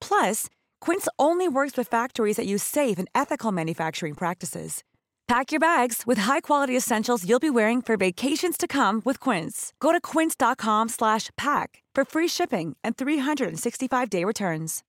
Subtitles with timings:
[0.00, 0.46] Plus,
[0.80, 4.82] Quince only works with factories that use safe and ethical manufacturing practices.
[5.28, 9.72] Pack your bags with high-quality essentials you'll be wearing for vacations to come with Quince.
[9.78, 14.80] Go to quince.com slash pack for free shipping and 365-day returns.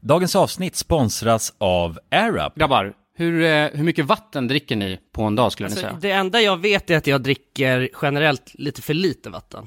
[0.00, 2.54] Dagens avsnitt sponsras av AirUp.
[2.54, 5.98] Grabbar, hur, eh, hur mycket vatten dricker ni på en dag skulle ni Alltså, säga?
[6.00, 9.66] det enda jag vet är att jag dricker generellt lite för lite vatten.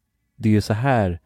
[0.41, 1.19] det är ju så här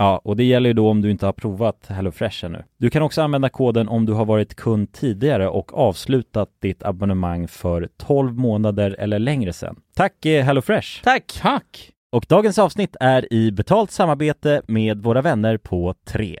[0.00, 2.64] Ja, och det gäller ju då om du inte har provat HelloFresh ännu.
[2.76, 7.48] Du kan också använda koden om du har varit kund tidigare och avslutat ditt abonnemang
[7.48, 9.76] för 12 månader eller längre sedan.
[9.96, 11.02] Tack eh, HelloFresh!
[11.04, 11.38] Tack!
[11.42, 11.92] Tack!
[12.12, 16.40] Och dagens avsnitt är i betalt samarbete med våra vänner på 3.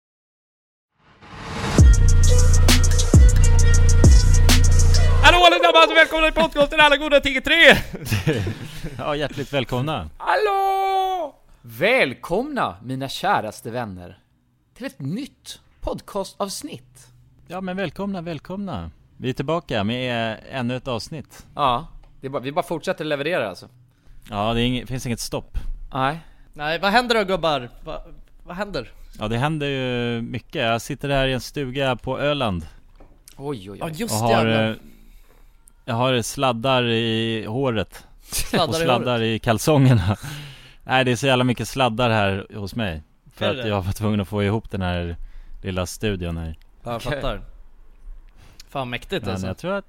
[5.73, 7.75] Och välkomna till podcasten Alla goda ting är tre!
[8.97, 10.09] Ja, hjärtligt välkomna!
[10.17, 11.35] Hallå!
[11.61, 14.19] Välkomna mina käraste vänner
[14.73, 17.07] till ett nytt podcastavsnitt.
[17.47, 18.91] Ja, men välkomna, välkomna!
[19.17, 21.45] Vi är tillbaka med eh, ännu ett avsnitt.
[21.55, 21.87] Ja,
[22.21, 23.67] det är bara, vi bara fortsätter leverera alltså.
[24.29, 25.57] Ja, det är inget, finns inget stopp.
[25.93, 26.19] Nej.
[26.53, 27.69] Nej, vad händer då gubbar?
[27.83, 28.01] Va,
[28.43, 28.91] vad händer?
[29.19, 30.61] Ja, det händer ju mycket.
[30.61, 32.65] Jag sitter här i en stuga på Öland
[33.37, 33.93] Oj, oj, Ja oj.
[33.95, 34.90] just och det har, jävlar.
[35.85, 39.25] Jag har sladdar i håret och Sladdar i sladdar håret.
[39.25, 40.17] i kalsongerna.
[40.83, 43.03] Nej, det är så jävla mycket sladdar här hos mig.
[43.33, 43.67] För att det?
[43.67, 45.15] jag var tvungen att få ihop den här
[45.61, 46.55] lilla studion här.
[46.83, 47.41] Ja, jag fattar.
[48.69, 49.47] Fan mäktigt Men alltså.
[49.47, 49.85] jag tror att,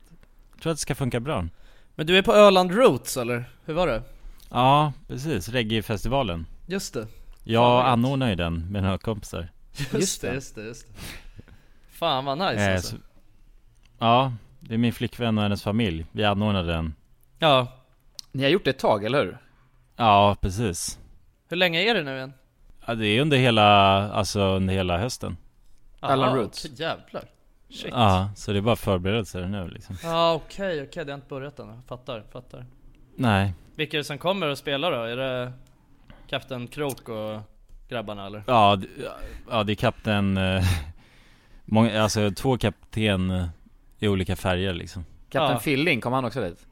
[0.54, 1.46] jag tror att det ska funka bra.
[1.94, 3.44] Men du är på Öland Roots eller?
[3.64, 4.02] Hur var det?
[4.50, 5.48] Ja, precis.
[5.48, 6.46] Reggae-festivalen.
[6.66, 7.06] Just det.
[7.44, 9.48] Jag anordnar ju den med några kompisar.
[9.92, 10.92] Just det, just det, just det.
[11.92, 12.96] Fan vad nice Eh, alltså.
[12.96, 13.02] så,
[13.98, 14.32] ja,
[14.68, 16.06] det är min flickvän och hennes familj.
[16.12, 16.94] Vi anordnade den.
[17.38, 17.66] Ja.
[18.32, 19.38] Ni har gjort det ett tag, eller hur?
[19.96, 20.98] Ja, precis.
[21.48, 22.32] Hur länge är det nu igen?
[22.86, 23.64] Ja, det är under hela,
[24.12, 25.36] alltså under hela hösten.
[26.00, 26.66] Aha, Roots.
[26.80, 27.22] Jävlar.
[27.70, 27.88] Shit.
[27.90, 29.96] Ja, så det är bara förberedelser nu liksom.
[30.02, 31.82] Ja okej, okej, det har inte börjat än.
[31.82, 32.66] Fattar, fattar.
[33.16, 33.54] Nej.
[33.74, 35.02] Vilka är det som kommer och spelar då?
[35.02, 35.52] Är det
[36.28, 37.40] Kapten Krok och
[37.88, 38.42] grabbarna eller?
[38.46, 38.86] Ja, det,
[39.50, 40.62] ja, det är kapten, eh,
[41.64, 43.46] många, alltså två kapten eh,
[44.02, 45.04] i olika färger liksom.
[45.30, 45.58] Kapten Ja.
[45.58, 46.66] Filling, kom han också dit?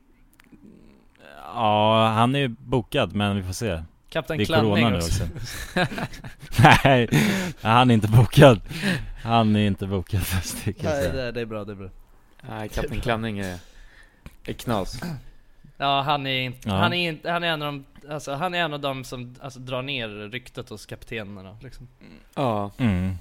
[1.54, 3.82] Ja, han är ju bokad men vi får se.
[4.10, 5.24] Kapten Det är Klänning corona nu också.
[5.24, 5.86] också.
[6.84, 7.08] Nej,
[7.62, 8.60] han är inte bokad.
[9.22, 11.88] Han är inte bokad fast det kan Nej det, det är bra, det är bra.
[12.48, 13.58] Nej, Kapten Klänning är,
[14.44, 15.00] är knas.
[15.76, 16.74] Ja han är inte, Ja.
[16.74, 19.34] han är inte, han är en av de, alltså han är en av dem som
[19.40, 21.88] alltså, drar ner ryktet hos kaptenerna liksom.
[22.34, 22.70] Ja.
[22.78, 23.14] Mm.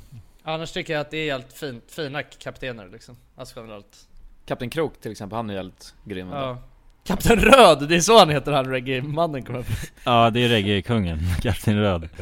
[0.43, 3.17] Annars tycker jag att det är helt fin, fina kaptener liksom.
[3.36, 4.08] Alltså generellt.
[4.46, 6.29] Kapten Krok till exempel, han är jävligt grym.
[6.29, 6.58] Ja.
[7.03, 9.65] Kapten Röd, det är så han heter han reggae-mannen kommer.
[10.03, 12.10] Ja, det är reggae-kungen, Kapten Röd.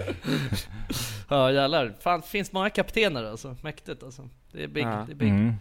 [1.30, 4.30] Ja jävlar, fan finns många kaptener alltså, mäktigt alltså.
[4.52, 5.04] Det är big, Ja.
[5.08, 5.30] det är big.
[5.30, 5.54] Mm.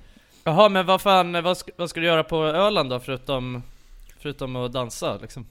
[0.44, 3.62] Jaha men vad fan, vad ska, vad ska du göra på Öland då förutom,
[4.18, 5.46] förutom att dansa liksom?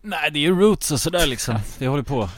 [0.00, 1.58] Nej, det är ju roots och sådär liksom.
[1.78, 2.28] Det håller på.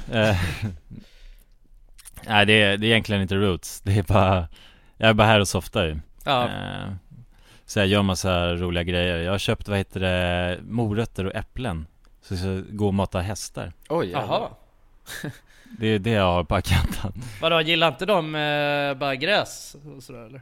[2.26, 3.80] Nej, det är, det är egentligen inte roots.
[3.80, 4.48] Det är bara,
[4.96, 5.98] jag är bara här och softar ju.
[6.25, 6.92] Ja, Eh,
[7.66, 9.16] Så jag gör massa roliga grejer.
[9.18, 11.87] Jag har köpt, vad heter det, morötter och äpplen.
[12.22, 13.72] Så jag ska gå och mata hästar.
[13.88, 14.48] Oj, jaha.
[15.78, 17.12] Det är det jag har på agendan.
[17.40, 20.40] Vadå, gillar inte de eh, bara gräs och sådär eller?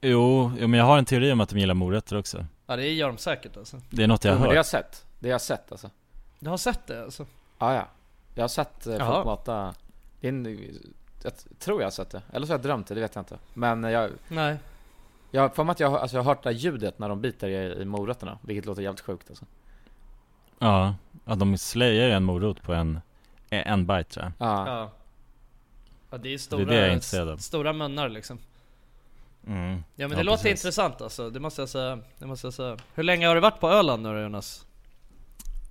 [0.00, 2.46] Jo, jo, men jag har en teori om att de gillar morötter också.
[2.66, 3.80] Ja det gör de säkert alltså.
[3.90, 4.66] Det är något jag Jo, har men det har jag hört.
[4.66, 5.04] sett.
[5.18, 5.90] Det har jag sett alltså.
[6.38, 7.26] Du har sett det alltså?
[7.58, 7.88] Ja, ja.
[8.34, 9.74] Jag har sett eh, folk mata,
[10.28, 10.58] en,
[11.22, 13.22] jag tror jag har sett det, eller så har jag drömt det, det vet jag
[13.22, 14.56] inte Men jag, Nej.
[15.30, 17.08] jag har för mig att jag, har- alltså jag har hört det här ljudet när
[17.08, 19.44] de biter i, i morötterna, vilket låter jävligt sjukt alltså
[20.58, 23.00] Ja, ja de slöjar ju en morot på en,
[23.50, 24.90] en bite tror jag Ja, Ja.
[26.10, 28.38] Ja det är Det är stora, det jag är stora munnar liksom.
[29.46, 29.84] mm.
[29.94, 30.64] Ja men det låter precis.
[30.64, 31.98] intressant alltså, det måste jag säga.
[32.18, 32.76] Det måste jag säga.
[32.94, 34.66] Hur länge har du varit på Öland nu då Jonas?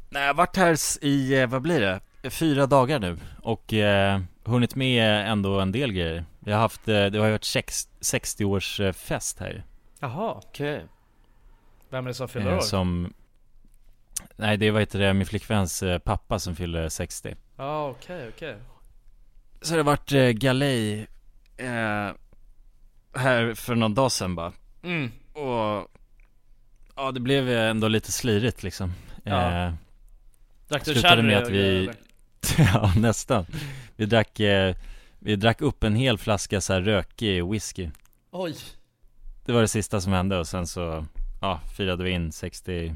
[0.09, 2.29] Nej, jag har varit här i, eh, vad blir det?
[2.29, 4.21] Fyra dagar nu och eh,
[4.51, 7.89] hunnit med ändå en del grejer Vi har haft, eh, det har ju varit sex,
[8.01, 9.63] 60-årsfest här
[9.99, 10.33] Jaha.
[10.45, 10.85] okej
[11.89, 12.61] Vem är det som fyller eh, år?
[12.61, 13.13] Som
[14.35, 18.55] Nej det var inte det, min flickväns eh, pappa som fyller 60 Ja okej okej.
[19.61, 21.07] Så det har varit eh, galej
[21.57, 22.11] eh,
[23.15, 25.11] Här för någon dag sedan bara Mm.
[25.33, 25.87] Och
[26.95, 29.65] Ja det blev ändå lite slirigt liksom Ja.
[29.67, 29.73] eh,
[30.67, 31.89] Drack du med att vi?
[32.57, 33.45] Ja nästan
[33.95, 34.75] Vi drack eh,
[35.19, 37.89] Vi drack upp en hel flaska så här rökig whisky
[38.31, 38.55] Oj.
[39.45, 41.05] Det var det sista som hände och sen så
[41.41, 42.95] Ja firade vi in 60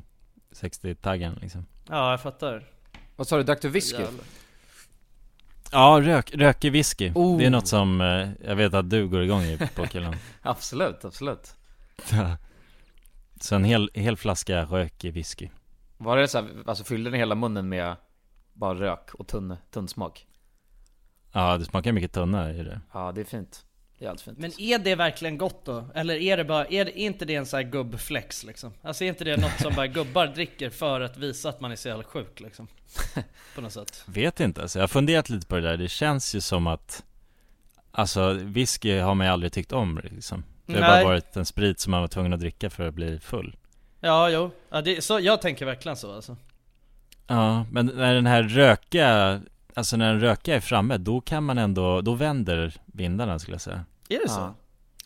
[0.52, 2.64] 60-taggen liksom Ja jag fattar.
[3.16, 4.02] Vad sa du, drack du whisky?
[4.02, 4.26] Jävlar.
[5.72, 7.38] Ja, rök, rökig whisky Oh.
[7.38, 11.06] Det är något som eh, jag vet att du går igång i på killen Absolut,
[11.06, 11.56] absolut
[13.42, 15.50] Så en hel, hel flaska rökig whisky
[15.98, 17.96] Var det så här, alltså fyllde ni hela munnen med
[18.54, 20.26] bara rök och tunn, tunn smak?
[21.32, 23.66] Ja det smakar mycket tunna i det Ja, det är fint
[24.02, 25.86] Jävligt fint Men är det verkligen gott då?
[25.96, 28.74] Eller är det bara, är, det, är inte det en sån här gubbflex liksom?
[28.82, 31.76] Alltså är inte det något som bara gubbar dricker för att visa att man är
[31.76, 32.68] så jävla sjuk liksom?
[33.56, 34.04] På något sätt.
[34.06, 37.04] Vet inte, alltså jag har funderat lite på det där Det känns ju som att
[37.92, 40.90] Alltså whisky har man ju aldrig tyckt om liksom Det har Nej.
[40.90, 43.56] bara varit en sprit som man var tvungen att dricka för att bli full
[44.00, 44.52] Ja, jo.
[44.70, 46.38] Ja, det, så, jag tänker verkligen så alltså.
[47.28, 49.42] Ja, men när den här rökiga
[49.80, 53.62] Alltså när den rökiga är framme, då kan man ändå, då vänder vindarna skulle jag
[53.62, 54.40] säga Är det så?
[54.40, 54.56] Ja.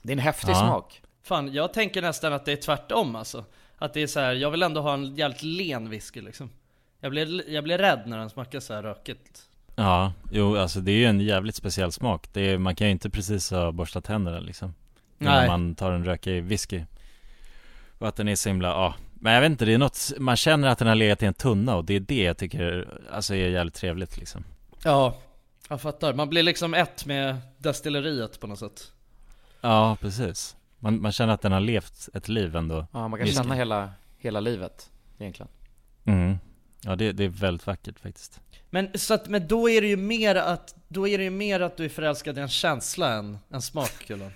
[0.02, 0.56] Det är en häftig Ja.
[0.56, 3.46] smak Fan, jag tänker nästan att det är tvärtom alltså.
[3.78, 6.50] Att det är så här, jag vill ändå ha en jävligt len whisky liksom.
[7.00, 9.42] Jag blir, jag blir rädd när den smakar så här rökigt.
[9.76, 12.92] Ja, jo alltså det är ju en jävligt speciell smak det är, Man kan ju
[12.92, 14.74] inte precis ha borstat tänderna liksom
[15.18, 15.48] När Nej.
[15.48, 16.84] man tar en rökig whisky
[17.98, 20.36] Och att den är så himla, ja Men jag vet inte, det är något, man
[20.36, 23.36] känner att den har legat i en tunna och det är det jag tycker, alltså
[23.36, 24.44] är jävligt trevligt liksom
[24.84, 25.18] Ja,
[25.70, 26.14] jag fattar.
[26.14, 28.92] Man blir liksom ett med destilleriet på något sätt.
[29.62, 33.28] Ja, precis man, man känner att den har levt ett liv ändå Ja, man kan
[33.28, 35.52] känna hela, hela livet egentligen
[36.04, 36.38] mm.
[36.82, 39.98] Ja det, det är väldigt vackert faktiskt Men, så att, men då är det ju
[39.98, 43.38] mer att, då är det ju mer att du är förälskad i en känsla än
[43.50, 44.32] en smak Kulan.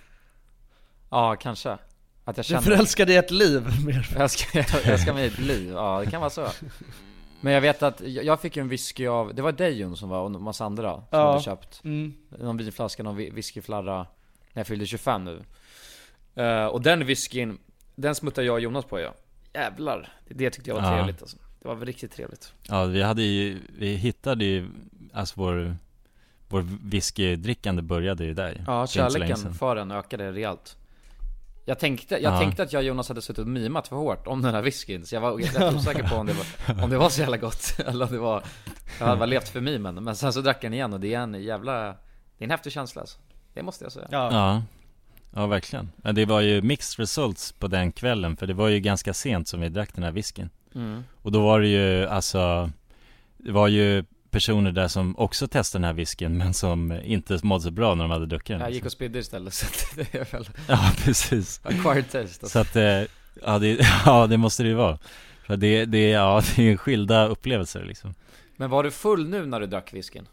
[1.09, 1.79] Ja, kanske Att
[2.25, 4.09] jag Du är känner förälskad i ett liv mer.
[4.17, 6.47] Jag ska, jag ska med i ett liv, ja det kan vara så
[7.41, 10.20] Men jag vet att, jag fick en whisky av, det var dig Jon som var
[10.20, 11.32] och en massa andra som Ja.
[11.32, 11.82] hade köpt.
[11.84, 12.13] Mm.
[12.29, 13.98] Någon vinflaska, någon whi- whiskyflarra
[14.53, 15.44] När jag fyllde 25 nu.
[16.36, 17.58] Eh, Och den whiskyn,
[17.96, 19.13] den smuttar jag och Jonas på ja.
[19.53, 20.96] Jävlar, det tyckte jag var Ja.
[20.98, 21.38] trevligt alltså.
[21.62, 22.53] Det var riktigt trevligt.
[22.70, 24.67] Ja vi hade ju, vi hittade ju,
[25.13, 25.75] alltså vår
[26.50, 30.77] Vår whiskydrickande började ju där Ja, kärleken för den ökade rejält
[31.69, 32.39] Jag tänkte, jag Ja.
[32.39, 35.05] tänkte att jag och Jonas hade suttit och mimat för hårt om den här whiskyn
[35.05, 37.75] Så jag var rätt osäker på om det var, om det var så jävla gott
[37.88, 38.43] Eller om det var,
[39.00, 41.13] jag hade bara levt för mimen Men sen så drack jag den igen och det
[41.13, 41.93] är en jävla Det
[42.39, 43.17] är en häftig känsla alltså.
[43.53, 44.29] Det måste jag säga Ja.
[44.31, 44.62] Ja
[45.36, 48.79] Ja verkligen Men det var ju mixed results på den kvällen För det var ju
[48.79, 51.03] ganska sent som vi drack den här whiskyn mm.
[51.21, 52.69] Och då var det ju alltså
[53.38, 54.03] Det var ju
[54.38, 58.03] personer där som också testade den här whiskyn Men som inte mådde så bra när
[58.03, 58.88] de hade druckit den Jag gick liksom.
[58.88, 62.50] och spydde istället så att det är väl Ja precis acquired taste alltså.
[62.50, 63.03] Så att, eh,
[63.44, 64.98] ja det, ja det måste det ju vara
[65.46, 68.13] För det, det, ja det är skilda upplevelser liksom
[68.56, 70.27] Men var du full nu när du drack whiskyn?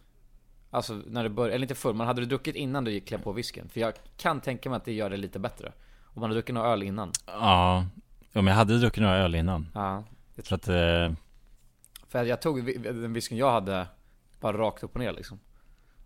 [0.71, 3.19] Alltså när du började, eller inte full, men hade du druckit innan du gick klev
[3.23, 3.69] på whiskyn?
[3.73, 5.73] För jag kan tänka mig att det gör det lite bättre
[6.15, 7.87] Om man har druckit någon öl innan Ja,
[8.33, 10.05] men jag hade druckit några öl innan Ja
[10.43, 11.13] Så att, eh,
[12.15, 13.87] För jag tog den whiskyn jag hade
[14.41, 15.41] Bara rakt upp och ner liksom.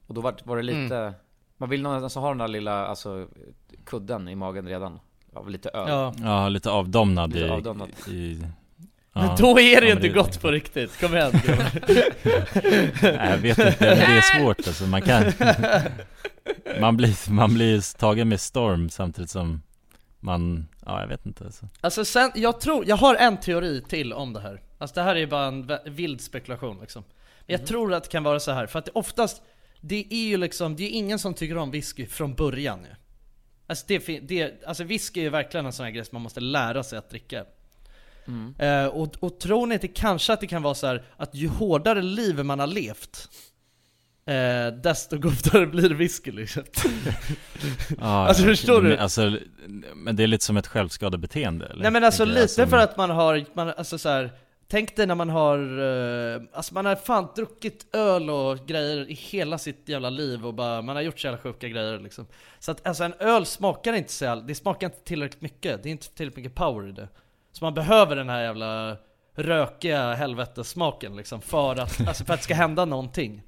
[0.06, 1.14] Och då var, var det lite
[1.56, 3.28] Man vill nästan ha den där lilla, alltså
[3.84, 5.00] Kudden i magen redan.
[5.34, 5.88] Av lite öl.
[5.88, 6.14] Ja.
[6.22, 7.88] ja lite avdomnad Lite i, avdomnad.
[8.08, 8.40] i
[9.12, 9.20] ja.
[9.26, 11.30] Men då är det ju Ja, inte gott på riktigt, kom igen.
[13.02, 15.24] Nej jag vet inte, det är svårt alltså, man kan
[16.80, 19.62] Man blir, man blir tagen med storm samtidigt som
[20.20, 21.66] man, ja jag vet inte alltså.
[21.80, 25.14] Alltså sen, jag tror, jag har en teori till om det här Alltså det här
[25.16, 27.04] är ju bara en vild spekulation liksom
[27.47, 29.42] Men jag tror att det kan vara så här för att det oftast
[29.80, 32.94] Det är ju liksom, det är ingen som tycker om whisky från början ju
[33.66, 36.40] Alltså det, det, alltså whisky är ju verkligen en sån här grej som man måste
[36.40, 37.44] lära sig att dricka
[38.58, 41.49] eh, och, och tror ni inte kanske att det kan vara så här att ju
[41.49, 43.28] hårdare liv man har levt
[44.26, 46.62] eh, desto godare blir whisky liksom.
[48.00, 48.88] Ja, Alltså, förstår du?
[48.88, 49.38] Men, alltså,
[49.94, 51.82] men det är lite som ett självskadebeteende eller?
[51.82, 54.32] Nej men alltså lite som- för att man har, man, alltså så här.
[54.70, 55.58] Tänk dig när man har,
[56.37, 60.54] eh, alltså man har fan druckit öl och grejer i hela sitt jävla liv och
[60.54, 62.26] bara, man har gjort så jävla sjuka grejer liksom.
[62.58, 65.88] Så att alltså en öl smakar inte så jävla, det smakar inte tillräckligt mycket, det
[65.88, 67.08] är inte tillräckligt mycket power i det.
[67.52, 68.96] Så man behöver den här jävla
[69.34, 73.42] rökiga helvetessmaken liksom för att, alltså för att det ska hända någonting.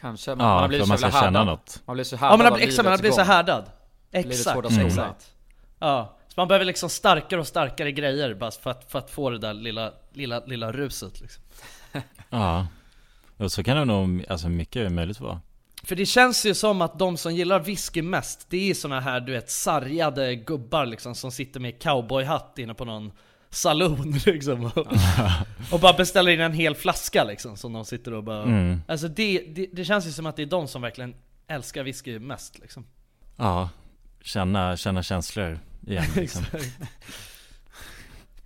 [0.00, 1.46] Kanske, Ja, man, man för blivit att så man ska jävla känna härdad.
[1.46, 1.82] något.
[1.86, 3.64] Man blir så Ja härdad man har, av exakt, man blivit så härdad.
[4.12, 5.32] Exakt, exakt.
[5.78, 9.30] Ja, så man behöver liksom starkare och starkare grejer bara för att, för att få
[9.30, 11.42] det där lilla, lilla, lilla ruset liksom.
[12.30, 12.66] Ja,
[13.36, 15.40] och så kan det nog, alltså mycket möjligt vara
[15.84, 19.20] För det känns ju som att de som gillar whisky mest, det är såna här
[19.20, 23.12] du vet sargade gubbar liksom som sitter med cowboyhatt inne på någon
[23.50, 24.86] saloon liksom och,
[25.72, 28.82] och bara beställer in en hel flaska liksom som de sitter och bara Mm.
[28.88, 31.14] Alltså det, det, det känns ju som att det är de som verkligen
[31.46, 32.86] älskar whisky mest liksom
[33.36, 33.68] Ja,
[34.26, 36.44] känna, känna känslor igen liksom.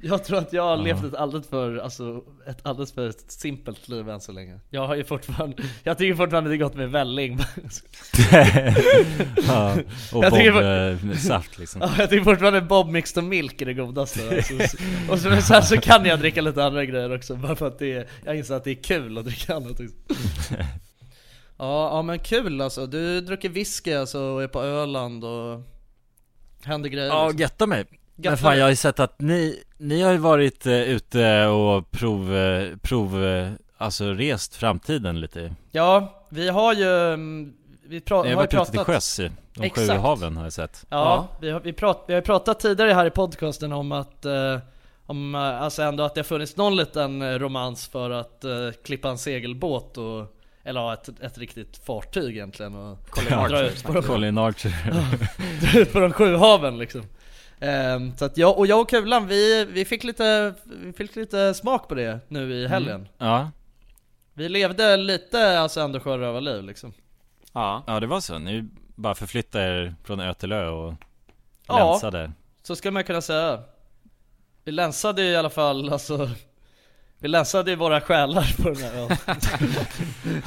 [0.03, 0.83] Jag tror att jag har Ja.
[0.83, 4.95] levt ett alldeles för, alltså, ett alldeles för simpelt liv än så länge Jag har
[4.95, 7.39] ju fortfarande, jag tycker fortfarande det är gott med välling
[9.49, 9.77] ja,
[10.13, 13.67] och Jag Bob, eh, saft liksom Ja, jag tycker fortfarande Bob Mixed och Milk är
[13.67, 17.37] det godaste alltså, så- Och så, sen så kan jag dricka lite andra grejer också,
[17.37, 19.95] bara för att det är, jag inser att det är kul att dricka annat också.
[21.63, 25.61] Ja, ja men kul alltså, du dricker whisky alltså och är på Öland och
[26.65, 27.41] händer grejer Ja, liksom.
[27.41, 27.85] götta mig.
[28.17, 31.91] Men fan jag har ju sett att ni, ni har ju varit eh, ute och
[31.91, 33.49] prov, eh, prov, eh,
[33.79, 35.55] alltså rest framtiden lite.
[35.71, 37.53] Ja, vi har ju, mm,
[37.87, 40.01] vi pra- Ni har har ju varit ute pratat till sjöss de sju Exakt.
[40.01, 40.87] haven har jag sett.
[40.89, 44.59] Ja, Vi, har, vi, prat, vi har pratat tidigare här i podcasten om att eh,
[45.07, 48.51] om, eh, alltså ändå att det har funnits någon liten eh, romans för att eh,
[48.85, 50.37] klippa en segelbåt och
[50.71, 54.39] eller ha ett, ett riktigt fartyg egentligen och Colin dra Archer ut på de, Colin
[54.39, 54.73] Archer
[55.61, 57.03] dra ut på de sju haven liksom.
[57.61, 61.55] Ehm, så att jag, och jag och Kulan vi, vi, fick lite, vi fick lite
[61.55, 63.09] smak på det nu i helgen.
[63.19, 63.51] Ja,
[64.35, 66.93] Vi levde lite alltså ändå sjörövarliv liksom.
[67.53, 70.95] Ja, ja det var så, ni bara förflyttade er från ö till ö och
[71.67, 71.91] Ja.
[71.93, 73.63] länsade Så skulle man kunna säga.
[74.65, 76.31] Vi länsade ju i alla fall alltså
[77.23, 79.11] Vi länsade ju våra själar på den här ön.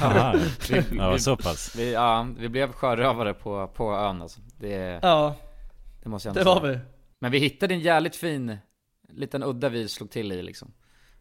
[0.00, 0.34] Aha,
[0.92, 4.40] ja så pass vi, ja, vi blev sjörövare på, på ön alltså.
[4.58, 5.36] det, Ja,
[6.02, 6.72] det måste jag det var säga.
[6.72, 6.78] vi.
[7.20, 8.58] Men vi hittade en jävligt fin
[9.08, 10.72] liten udda vi slog till i liksom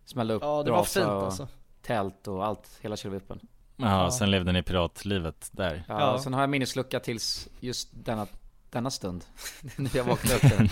[0.06, 1.48] Smällde upp Ja, det var fint och alltså.
[1.82, 3.40] tält och allt, hela killevippen
[3.78, 6.20] Ja, sen levde ni piratlivet där ja, Ja.
[6.20, 8.28] Sen har jag minneslucka tills just denna,
[8.74, 9.26] denna stund
[9.76, 10.72] När jag vaknade upp.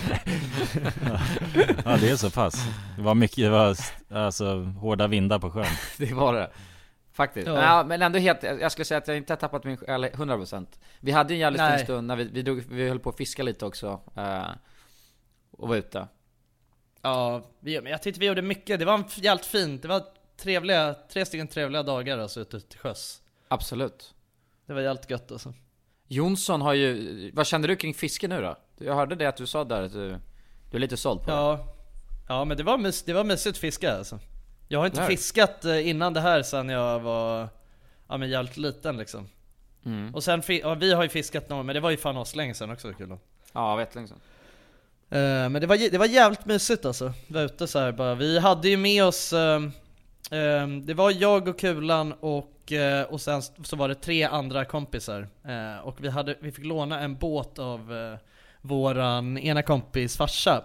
[1.84, 3.76] Ja det är så pass Det var mycket, det var
[4.10, 5.66] alltså hårda vindar på sjön
[5.98, 6.50] Det var det
[7.12, 7.46] Faktiskt.
[7.46, 7.62] Ja.
[7.62, 7.84] Ja.
[7.84, 10.66] men ändå helt, jag skulle säga att jag inte har tappat min själ 100%
[11.00, 13.42] Vi hade en jävligt fin stund när vi, vi, drog, vi höll på att fiska
[13.42, 14.50] lite också eh,
[15.50, 16.08] Och var ute
[17.02, 18.78] Ja, vi, men jag tyckte vi gjorde mycket.
[18.78, 19.82] Det var en jävligt fint.
[19.82, 20.02] Det var
[20.36, 23.22] trevliga, tre stycken trevliga dagar alltså ute till sjöss.
[23.48, 24.14] Absolut
[24.66, 25.54] Det var jävligt gött alltså.
[26.12, 28.56] Jonsson har ju, vad kände du kring fiske nu då?
[28.78, 30.08] Jag hörde det att du sa där att du,
[30.70, 31.74] du är lite såld på det Ja,
[32.28, 34.18] ja men det var, mys, det var mysigt att fiska alltså.
[34.68, 35.06] Jag har inte Där.
[35.06, 37.48] fiskat eh, innan det här sen jag var
[38.08, 39.28] ja, men jävligt liten liksom.
[39.84, 40.14] mm.
[40.14, 42.70] Och sen, ja, vi har ju fiskat någon, men det var ju fan länge sen
[42.70, 43.16] också kul.
[43.52, 44.20] Ja, vet länge sedan
[45.12, 48.14] Eh, men det var, det var jävligt mysigt alltså, vi var ute så här bara.
[48.14, 49.72] Vi hade ju med oss, ehm,
[50.30, 54.24] ehm, det var jag och Kulan och, och, eh, och sen så var det tre
[54.24, 55.28] andra kompisar.
[55.44, 58.18] Eh, och vi, hade, vi fick låna en båt av eh,
[58.60, 60.64] våran ena kompis farsa.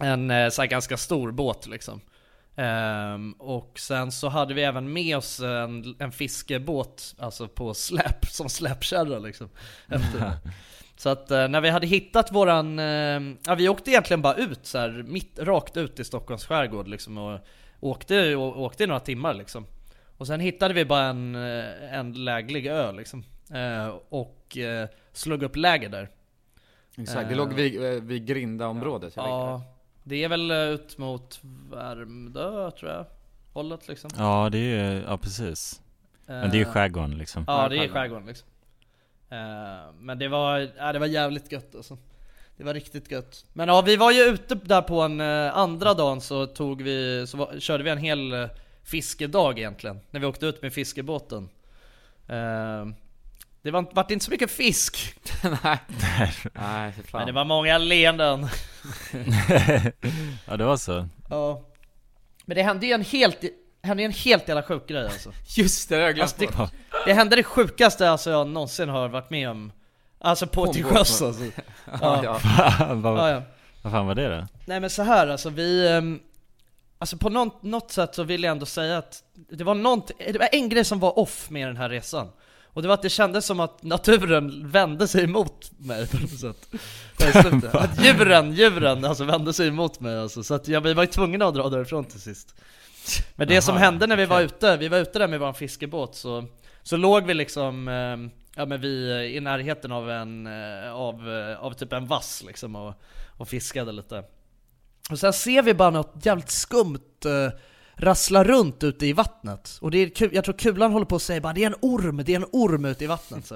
[0.00, 2.00] En så här ganska stor båt liksom.
[2.56, 8.26] Ehm, och sen så hade vi även med oss en, en fiskebåt, alltså på släp,
[8.30, 9.48] som släpkärra liksom.
[9.88, 10.32] Efter.
[10.96, 12.78] Så att när vi hade hittat våran,
[13.46, 17.18] ja vi åkte egentligen bara ut så här, mitt, rakt ut i Stockholms skärgård liksom
[17.18, 17.40] och
[17.80, 19.66] åkte, och, åkte i några timmar liksom.
[20.20, 23.24] Och sen hittade vi bara en, eh, en läglig ö liksom.
[23.54, 26.08] Eh, och eh, slog upp läger där.
[26.98, 29.62] Exakt, det Eh, låg vid, eh, vid Grindaområdet Ja,
[30.04, 33.06] det är väl eh, ut mot Värmdö tror jag.
[33.52, 34.10] Hållet liksom.
[34.18, 35.80] Ja det är ju, ja precis
[36.26, 38.26] Men det är ju skärgården liksom Ja det är skärgården.
[38.26, 38.48] liksom.
[39.30, 41.98] Eh, men det var, ja, det var jävligt gött alltså.
[42.56, 43.46] Det var riktigt gött.
[43.52, 47.36] Men ja, vi var ju ute där på en andra dagen så tog vi, så
[47.36, 48.48] var, körde vi en hel eh,
[48.90, 50.00] fiskedag egentligen.
[50.10, 51.48] När vi åkte ut med fiskebåten.
[52.28, 52.86] Eh,
[53.62, 55.14] det var, vart inte så mycket fisk,
[55.64, 55.78] Nej,
[56.54, 58.48] nej för fan men det var många leenden.
[60.46, 61.62] Ja det var så Ja.
[62.44, 63.38] Men det hände ju en helt,
[63.82, 65.32] hände en helt jävla sjuk grej alltså.
[65.56, 68.88] Just det, det har jag glömt Alltså, det, det hände det sjukaste alltså jag någonsin
[68.88, 69.72] har varit med om
[70.18, 70.92] Alltså på till båt.
[70.92, 71.44] sjöss alltså.
[72.00, 72.40] Ja, ja.
[72.78, 72.94] ja.
[72.94, 73.42] vad, Ja, ja.
[73.82, 74.46] vad fan var det då?
[74.66, 76.00] Nej men så här alltså, vi...
[77.00, 80.38] Alltså på något, något sätt så vill jag ändå säga att det var, nånt, det
[80.38, 82.28] var en grej som var off med den här resan.
[82.66, 86.40] Och det var att det kändes som att naturen vände sig emot mig på något
[86.40, 86.68] sätt.
[87.74, 91.06] Att djuren, djuren alltså vände sig emot mig alltså, så att jag, vi var ju
[91.06, 92.54] tvungna att dra därifrån till sist.
[93.34, 95.52] Men det som Jaha, hände när vi var ute, vi var ute där med vår
[95.52, 96.44] fiskebåt så,
[96.82, 101.30] så låg vi liksom ehm, Ja men vi eh, i närheten av en, eh, av,
[101.30, 102.94] eh, av typ en vass liksom och,
[103.36, 104.24] och fiskade lite
[105.12, 107.58] och sen ser vi bara något jävligt skumt eh,
[107.94, 109.78] rassla runt ute i vattnet.
[109.80, 111.76] Och det är kul, jag tror kulan håller på att säga bara det är en
[111.80, 113.46] orm, det är en orm ute i vattnet.
[113.46, 113.54] Så.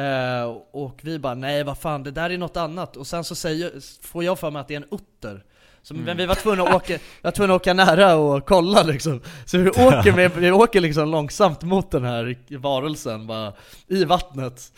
[0.00, 2.96] Eh, och vi bara nej vad fan det där är något annat.
[2.96, 3.72] Och sen så säger,
[4.06, 5.44] får jag för mig att det är en utter.
[5.82, 8.82] Så, Men vi var tvungna att åka, vi var tvungna att åka nära och kolla
[8.82, 9.20] liksom.
[9.44, 13.52] Så vi åker, med, vi åker liksom långsamt mot den här varelsen bara,
[13.86, 14.72] i vattnet.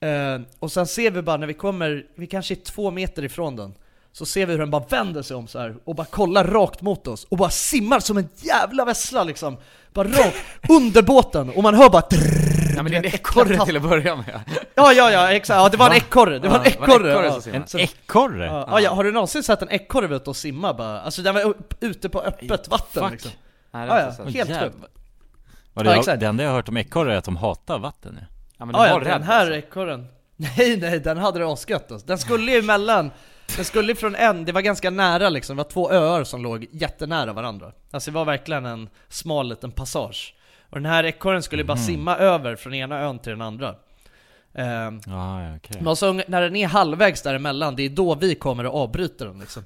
[0.00, 3.56] Eh, och sen ser vi bara när vi kommer, vi kanske är två meter ifrån
[3.56, 3.74] den
[4.18, 6.82] så ser vi hur den bara vänder sig om så här och bara kollar rakt
[6.82, 9.56] mot oss och bara simmar som en jävla vessla liksom
[9.92, 10.36] Bara rakt
[10.68, 13.82] under båten och man hör bara trrrr, Ja men det är en ekorre till att
[13.82, 14.40] börja med.
[14.74, 16.92] Ja ja ja exakt, ja, det var en ekorre, det var en Ja, var en
[16.92, 17.12] ekorre!
[17.28, 17.78] ekorre ja.
[17.78, 18.46] Ekorre?
[18.46, 21.00] Ja, ja, ja, har du någonsin sett en ekorre ute och simma bara?
[21.00, 23.12] Alltså den var ute på öppet vatten Fuck.
[23.12, 23.30] liksom
[23.70, 24.76] Nej, det har Ja, ja, helt sjukt
[25.74, 26.20] Ja, det, exakt.
[26.20, 28.26] det enda jag har hört om ekorre är att de hatar vatten ja.
[28.58, 29.54] Ja men de Ja, ja var den rädd här alltså.
[29.54, 32.06] ekorren Nej nej, den hade det asgött alltså.
[32.06, 33.10] Den skulle ju emellan
[33.56, 36.66] Den skulle från en, det var ganska nära liksom, det var två öar som låg
[36.70, 37.72] jättenära varandra.
[37.90, 40.34] Alltså det var verkligen en smal liten passage.
[40.70, 43.74] Och den här ekorren skulle bara simma över från ena ön till den andra.
[44.54, 45.76] Ehm, Ah, okej.
[45.82, 49.38] Men så när den är halvvägs däremellan, det är då vi kommer och avbryter den
[49.38, 49.64] liksom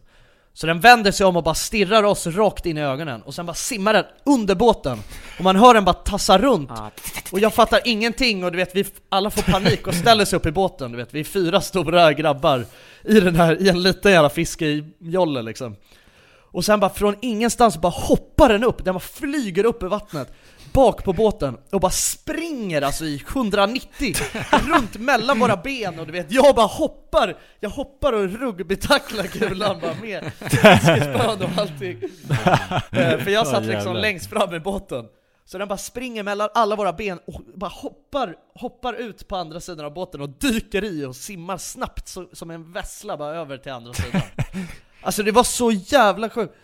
[0.55, 3.47] Så den vänder sig om och bara stirrar oss rakt in i ögonen och sen
[3.47, 4.99] bara simmar den under båten.
[5.39, 6.71] Och man hör den bara tassa runt.
[6.75, 6.91] Ja.
[7.33, 10.47] och jag fattar ingenting och du vet, vi alla får panik och ställer sig upp
[10.47, 12.65] i båten, du vet, vi är fyra stora grabbar
[13.05, 15.77] i den här, i en liten jävla fiskejolle liksom
[16.53, 20.33] Och sen bara från ingenstans bara hoppar den upp, den bara flyger upp i vattnet.
[20.73, 24.15] Bak på båten och bara springer alltså i 190
[24.69, 27.37] runt mellan våra ben och du vet, jag bara hoppar.
[27.61, 31.99] Jag hoppar och rugbytacklar kulan bara med fiskespön och allting.
[32.93, 35.05] Eh, För jag satt liksom längst fram i båten.
[35.45, 39.61] Så den bara springer mellan alla våra ben och bara hoppar, hoppar ut på andra
[39.61, 43.73] sidan av båten och dyker i och simmar snabbt som en vessla bara över till
[43.73, 44.21] andra sidan
[45.03, 46.55] Alltså det var så jävla sjukt.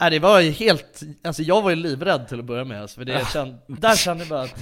[0.00, 2.98] Nej det var ju helt, alltså jag var ju livrädd till att börja med alltså,
[2.98, 4.56] för det kände, där kände jag bara att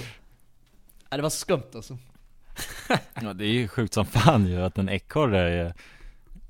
[1.09, 1.97] Nej det var skumt alltså.
[3.21, 5.73] Ja, det är ju sjukt som fan ju att en ekorre är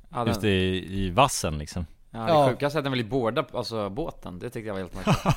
[0.09, 2.43] Ja, just i, i vassen liksom ja, Ja.
[2.45, 5.17] det sjukaste är att den ville båda, alltså båten, det tyckte jag var helt märkligt.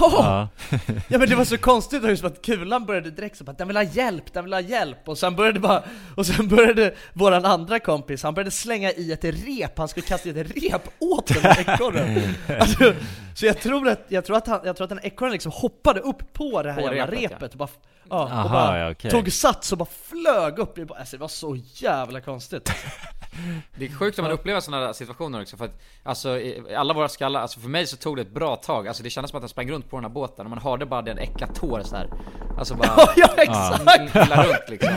[0.00, 0.48] Ja!
[0.70, 3.68] Ja, Ja men det var så konstigt just att kulan började direkt så bara den
[3.68, 5.82] vill ha hjälp, den vill ha hjälp och sen började bara
[6.16, 10.28] Och sen började våran andra kompis, han började slänga i ett rep, han skulle kasta
[10.28, 12.94] i ett rep åt den här ekorren alltså,
[13.34, 16.00] Så jag tror att, jag tror att, han, jag tror att den ekorren liksom hoppade
[16.00, 17.48] upp på det här På jävla repet, repet, ja.
[17.52, 17.68] och bara,
[18.10, 19.10] ja, Aha, och bara ja, okej.
[19.10, 22.70] tog sats och bara flög upp i, alltså det var så jävla konstigt
[23.74, 26.94] Det är sjukt om man upplever sådana där situationer också för att Alltså i alla
[26.94, 28.88] våra skallar, alltså för mig så tog det ett bra tag.
[28.88, 30.86] Alltså det kändes som att den sprang runt på den här båten och man hörde
[30.86, 32.08] bara den äckla tår så här.
[32.58, 34.16] Alltså bara Ja, exakt!
[34.48, 34.94] runt liksom.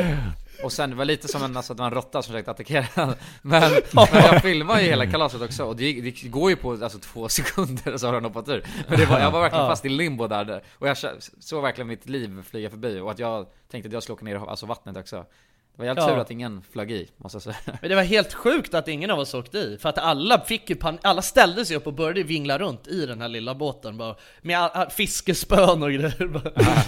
[0.63, 2.85] Och sen det var lite som en, alltså, det var en råtta som försökte attackera
[3.41, 6.99] Men, men jag filmade ju hela kalaset också och det, det går ju på alltså,
[6.99, 8.63] två sekunder så har den hoppat ur.
[8.87, 10.97] Men det var, jag var verkligen fast i limbo där, och jag
[11.39, 14.35] såg verkligen mitt liv flyga förbi och att jag tänkte att jag skulle åka ner
[14.35, 15.25] i alltså, vattnet också
[15.75, 16.07] Det var helt Ja.
[16.07, 19.11] tur att ingen flög i, måste jag säga Men det var helt sjukt att ingen
[19.11, 21.93] av oss åkte i, för att alla fick ju pan- alla ställde sig upp och
[21.93, 26.27] började vingla runt i den här lilla båten bara, med all, all, fiskespön och grejer
[26.27, 26.51] bara.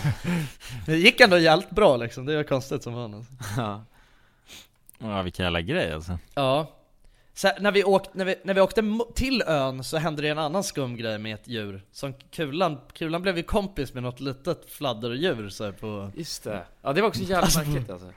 [0.85, 3.33] Det gick ändå jävligt bra liksom, det var konstigt som fan alltså.
[3.57, 3.83] Ja.
[4.99, 6.67] ja vilken jävla grej alltså Ja
[7.37, 10.39] så när, vi åkte, när, vi, när vi åkte till ön så hände det en
[10.39, 14.69] annan skum grej med ett djur som Kulan, Kulan blev ju kompis med något litet
[14.69, 16.63] fladderdjur så på Just det.
[16.81, 18.07] Ja det var också jävligt märkligt alltså.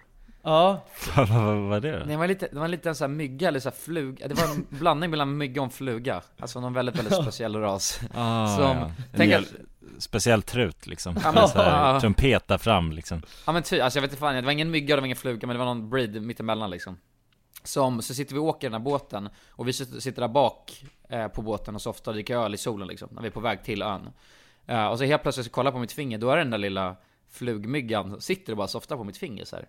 [0.43, 0.85] Ja,
[1.17, 2.05] Vad vad var det då?
[2.05, 4.45] Det var lite, det var en sån här mygga eller så här fluga, det var
[4.45, 6.23] en blandning mellan mygga och fluga.
[6.39, 8.01] Alltså någon väldigt, väldigt speciell ras.
[8.15, 8.91] Ah, Som- ja.
[9.17, 9.45] Tänk att-
[9.99, 12.01] speciell trut liksom, Ja, men- så här, Ja.
[12.01, 14.71] trumpet där fram liksom Ja men ty, alltså jag vet inte fan, det var ingen
[14.71, 16.97] mygga och det var ingen fluga men det var någon breed mittemellan liksom.
[17.65, 20.85] Som, så sitter vi och åker den här båten och vi sitter, sitter där bak
[21.09, 23.41] eh, på båten och softar och dricker öl i solen liksom, när vi är på
[23.41, 24.09] väg till ön.
[24.67, 26.59] Eh, och så helt plötsligt så kollar jag på mitt finger, då är den där
[26.59, 26.97] lilla
[27.31, 29.69] flugmyggan, sitter och bara softar på mitt finger så här.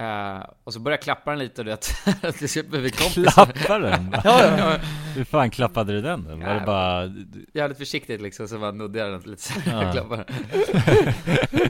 [0.00, 1.90] Eh, och så började jag klappa den lite, du vet.
[2.38, 3.46] Till slut blev vi kompisar.
[3.46, 4.10] Klappa den?
[4.24, 4.76] ja, ja.
[5.14, 6.24] Hur fan klappade du den?
[6.24, 7.12] Var det Nej, bara...
[7.54, 9.82] Jävligt försiktigt liksom, så bara nuddade jag den lite så Ja.
[9.82, 10.34] jag klappade den.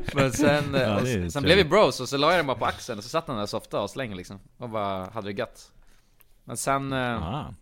[0.14, 1.42] Men sen, eh, Ja, och det sen trevligt.
[1.42, 3.36] blev vi bros och så la jag den bara på axeln och så satt den
[3.36, 4.40] där så ofta och slängde liksom.
[4.56, 5.72] Och bara hade det gött.
[6.44, 7.54] Men sen, eh, Ah.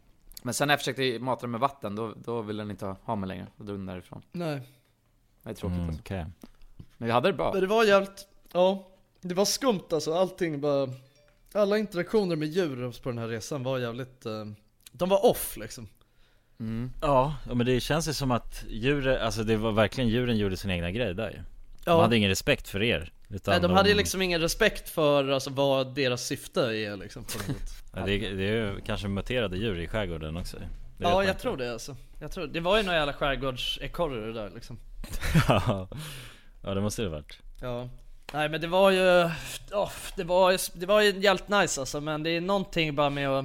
[0.43, 2.97] men sen när jag försökte mata den med vatten, då, då ville den inte ha-
[3.05, 3.47] ha mig längre.
[3.57, 4.23] Då drog den därifrån.
[4.33, 4.61] Nej.
[5.43, 6.03] Det är tråkigt Mm, alltså.
[6.03, 6.27] okej.
[6.99, 7.51] Men vi hade det bra.
[7.53, 8.87] Men det var jävligt, ja,
[9.21, 10.89] det var skumt alltså, allting bara,
[11.55, 14.45] alla interaktioner med djur på den här resan var jävligt, eh,
[14.93, 15.89] de var off liksom.
[16.61, 16.93] Mm.
[17.01, 20.71] Ja, men det känns ju som att djuren, alltså det var verkligen djuren gjorde sin
[20.71, 21.37] egna grej där ju.
[21.37, 22.03] De Ja.
[22.03, 23.13] hade ingen respekt för er.
[23.29, 27.25] Utan Nej de hade ju liksom ingen respekt för alltså, vad deras syfte är liksom
[27.25, 27.61] på något.
[27.95, 30.57] Ja, det, är, det är ju kanske muterade djur i skärgården också.
[30.99, 31.43] Ja jag inte.
[31.43, 31.97] tror det alltså.
[32.21, 34.79] Jag tror, det var ju några jävla skärgårdsekorre där liksom.
[35.49, 35.89] ja,
[36.63, 37.39] ja, det måste det varit.
[37.61, 37.89] Ja.
[38.33, 39.31] Nej men det var ju,
[39.73, 43.29] oh, det var det var ju jävligt nice alltså men det är någonting bara med
[43.29, 43.45] att,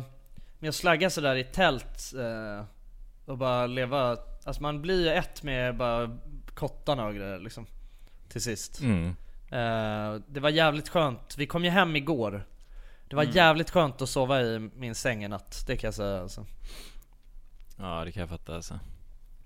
[0.59, 2.65] med att slagga sådär i tält eh,
[3.25, 6.17] och bara leva, alltså man blir ju ett med bara
[6.53, 7.65] kottarna och grejer liksom.
[8.29, 8.81] Till sist.
[8.81, 9.07] Mm.
[9.51, 12.45] Eh, det var jävligt skönt, vi kom ju hem igår.
[13.09, 13.35] Det var Mm.
[13.35, 16.45] jävligt skönt att sova i min säng i natt, det kan jag säga alltså.
[17.77, 18.79] Ja, det kan jag fatta alltså.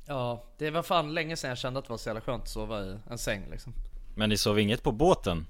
[0.06, 2.50] Ja, det var fan länge sedan jag kände att det var så jävla skönt att
[2.50, 3.74] sova i en säng liksom.
[4.16, 5.48] Men ni sov inget på båten?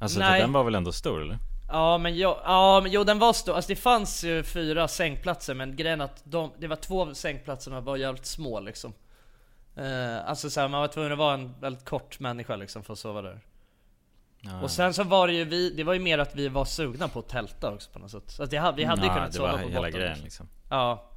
[0.00, 0.32] Alltså Nej.
[0.32, 1.38] för den var väl ändå stor eller?
[1.68, 5.54] Ja men, jag, ja men jo den var stor, alltså det fanns ju fyra sängplatser
[5.54, 8.92] men grejen att de, det var två av sängplatserna var jävligt små liksom
[9.76, 12.92] eh, Alltså så här, man var tvungen att vara en väldigt kort människa liksom för
[12.92, 13.40] att sova där
[14.40, 14.60] Ja.
[14.60, 17.08] Och sen så var det ju vi, det var ju mer att vi var sugna
[17.08, 19.52] på att tälta också på något sätt Så att det, vi hade ju kunnat sova
[19.52, 20.24] på hela båten grejen, också.
[20.24, 20.48] liksom.
[20.70, 21.10] Ja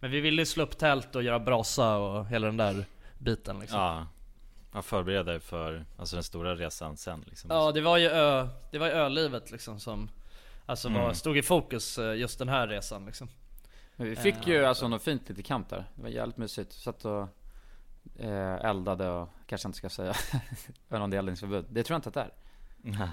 [0.00, 2.84] Men vi ville slå upp tält och göra brasa och hela den där
[3.18, 4.06] biten liksom Ja.
[4.74, 7.50] Ja, förbereda er för alltså den stora resan sen liksom.
[7.50, 10.08] Ja det var ju ö, det var ju ölivet liksom som
[10.66, 11.14] Alltså var, Mm.
[11.14, 13.28] stod i fokus eh, just den här resan liksom
[13.96, 15.84] Men vi fick ju alltså något fint lite kamp där.
[15.94, 16.72] Det var jävligt mysigt.
[16.72, 17.28] Satt och
[18.18, 20.14] eh, eldade och kanske inte ska säga
[20.88, 21.64] någon eldningsförbud.
[21.70, 22.32] Det tror jag inte att det är.
[22.98, 23.08] Nej.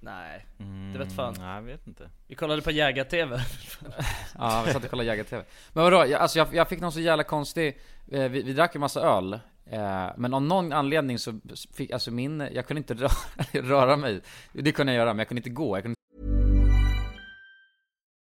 [0.00, 0.46] Nej,
[0.92, 1.34] det vet fan.
[1.38, 2.10] Nej, jag vet inte.
[2.26, 3.40] Vi kollade på jägar-tv.
[4.38, 5.44] Ja, vi satt och kollade jägar-tv.
[5.72, 7.78] Men vadå, jag, alltså jag, jag fick någon så jävla konstig,
[8.10, 9.40] eh, vi, vi drack en massa öl.
[9.70, 11.40] Eh, men av någon anledning så
[11.74, 13.12] fick, alltså min, jag kunde inte röra,
[13.52, 14.20] röra mig.
[14.52, 15.76] Det kunde jag göra, men jag kunde inte gå.
[15.76, 15.98] Jag kunde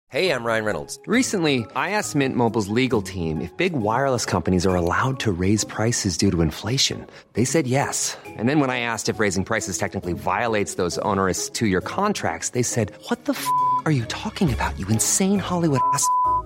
[0.08, 0.98] Hey, I'm Ryan Reynolds.
[1.08, 5.66] Recently, I asked Mint Mobile's legal team if big wireless companies are allowed to raise
[5.66, 7.06] prices due to inflation.
[7.34, 8.16] They said yes.
[8.26, 12.50] And then when I asked if raising prices technically violates those onerous two year contracts,
[12.50, 13.46] they said, What the f
[13.86, 16.08] are you talking about, you insane Hollywood ass?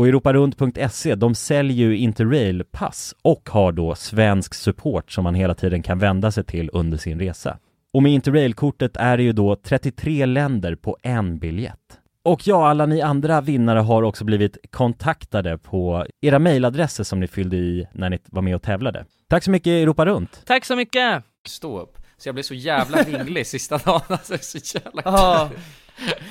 [0.00, 5.82] Och europarunt.se, de säljer ju Interrail-pass och har då svensk support som man hela tiden
[5.82, 7.58] kan vända sig till under sin resa.
[7.92, 11.98] Och med Interrail-kortet är det ju då 33 länder på en biljett.
[12.24, 17.26] Och ja, alla ni andra vinnare har också blivit kontaktade på era mejladresser som ni
[17.26, 19.04] fyllde i när ni var med och tävlade.
[19.28, 20.42] Tack så mycket Europa Runt!
[20.46, 21.24] Tack så mycket!
[21.46, 21.98] Stå upp.
[22.16, 25.50] Så jag blev så jävla vinglig sista dagen, alltså så jävla Ja,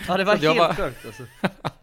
[0.07, 1.23] ja det var helt sjukt alltså.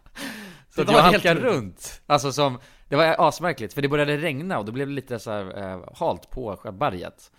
[0.77, 2.59] Så Det att var jag helt halkade runt, alltså som,
[2.89, 5.81] det var asmärkligt för det började regna och då blev det lite så här, eh,
[5.95, 7.31] halt på berget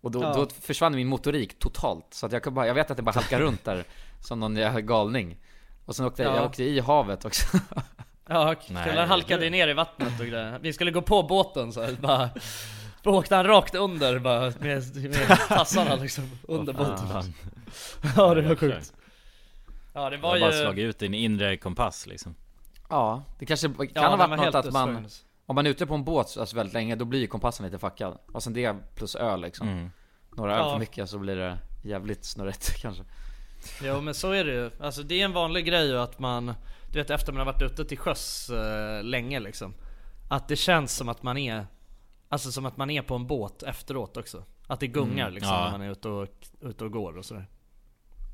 [0.00, 0.32] Och då, Ja.
[0.34, 3.12] då försvann min motorik totalt, så att jag kunde bara, jag vet att jag bara
[3.14, 3.84] halkade runt där
[4.20, 5.36] som någon galning
[5.86, 6.36] Och sen åkte jag, Ja.
[6.36, 7.46] jag åkte i havet också
[8.28, 8.84] Ja, Nej.
[8.88, 10.58] killar halkade ju ner i vattnet och grejer.
[10.62, 12.30] Vi skulle gå på båten så här, bara
[13.02, 17.06] då åkte han rakt under bara med, med tassarna liksom under båten.
[18.16, 18.92] Ja det var sjukt.
[19.92, 20.40] Ja det var har ju...
[20.42, 22.34] bara slagit ut din inre kompass liksom.
[22.92, 25.08] Ja, det kanske kan Ja, ha varit var något att man utslagen.
[25.46, 27.78] Om man är ute på en båt alltså väldigt länge, då blir ju kompassen lite
[27.78, 29.90] fuckad Och sen det plus öl liksom Mm.
[30.36, 30.72] Några öl Ja.
[30.72, 33.04] för mycket så blir det jävligt snurrigt kanske
[33.82, 34.70] Jo men så är det ju.
[34.80, 36.54] Alltså det är en vanlig grej ju att man,
[36.92, 39.74] du vet efter man har varit ute till sjöss eh, länge liksom.
[40.30, 41.66] Att det känns som att man är,
[42.28, 44.44] alltså som att man är på en båt efteråt också.
[44.66, 45.64] Att det gungar Mm, liksom ja.
[45.64, 46.28] när man är ute och,
[46.60, 47.48] ute och går och sådär.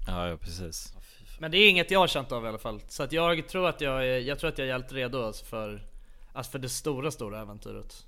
[0.07, 0.95] Ja, ja precis.
[1.39, 2.81] Men det är inget jag har känt av i alla fall.
[2.89, 5.45] Så att jag tror att jag är, jag tror att jag är helt redo alltså
[5.45, 5.87] för,
[6.33, 8.07] alltså för det stora, stora äventyret.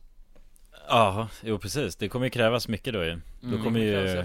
[0.89, 1.97] Ja, jo precis.
[1.97, 3.21] Det kommer ju krävas mycket då ju.
[3.41, 3.65] Då Mm.
[3.65, 4.25] kommer ju...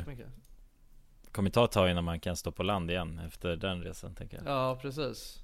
[1.31, 4.37] kommer ta ett tag innan man kan stå på land igen efter den resan tänker
[4.37, 4.45] jag.
[4.55, 5.39] Ja precis.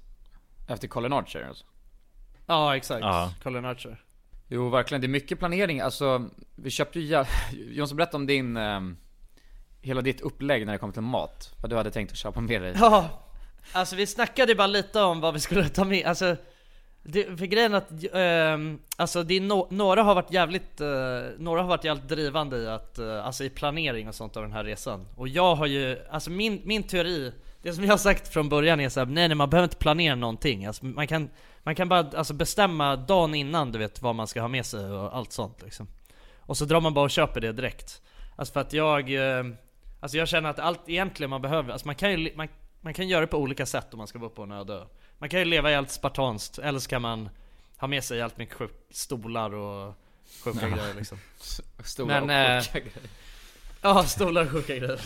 [0.68, 1.64] Efter Colin Archer alltså
[2.46, 3.34] Ja exakt, Ja.
[3.42, 4.04] Colin Archer.
[4.48, 8.96] Jo verkligen, det är mycket planering, alltså Vi köpte ju Jonsson berätta om din ehm,
[9.80, 11.54] hela ditt upplägg när det kommer till mat.
[11.62, 12.74] Vad du hade tänkt att köpa med dig.
[12.80, 13.08] Ja,
[13.72, 16.36] alltså vi snackade ju bara lite om vad vi skulle ta med, alltså
[17.02, 20.88] det, för grejen är att, ehm, alltså det är no, några har varit jävligt, eh,
[21.38, 24.52] några har varit jävligt drivande i att, eh, alltså i planering och sånt av den
[24.52, 25.06] här resan.
[25.16, 27.32] Och jag har ju, alltså min, min teori,
[27.62, 30.14] det som jag har sagt från början är såhär, nej nej man behöver inte planera
[30.14, 30.66] någonting.
[30.66, 31.30] Alltså man kan,
[31.62, 34.84] man kan bara alltså bestämma dagen innan du vet vad man ska ha med sig
[34.84, 35.86] och allt sånt liksom.
[36.40, 38.02] Och så drar man bara och köper det direkt.
[38.36, 39.44] Alltså för att jag, eh,
[40.00, 42.48] alltså jag känner att allt egentligen man behöver, alltså man kan ju, man,
[42.82, 44.84] man kan göra det på olika sätt om man ska vara på en öde ö.
[45.18, 47.28] Man kan ju leva helt spartanskt, eller så kan man
[47.76, 49.94] ha med sig helt mycket sjuk, stolar och
[50.44, 50.76] sjuka Ja.
[50.76, 51.18] grejer liksom.
[51.84, 52.92] Stolar och eh, sjuka grejer.
[53.82, 55.00] Ja, stolar och sjuka grejer.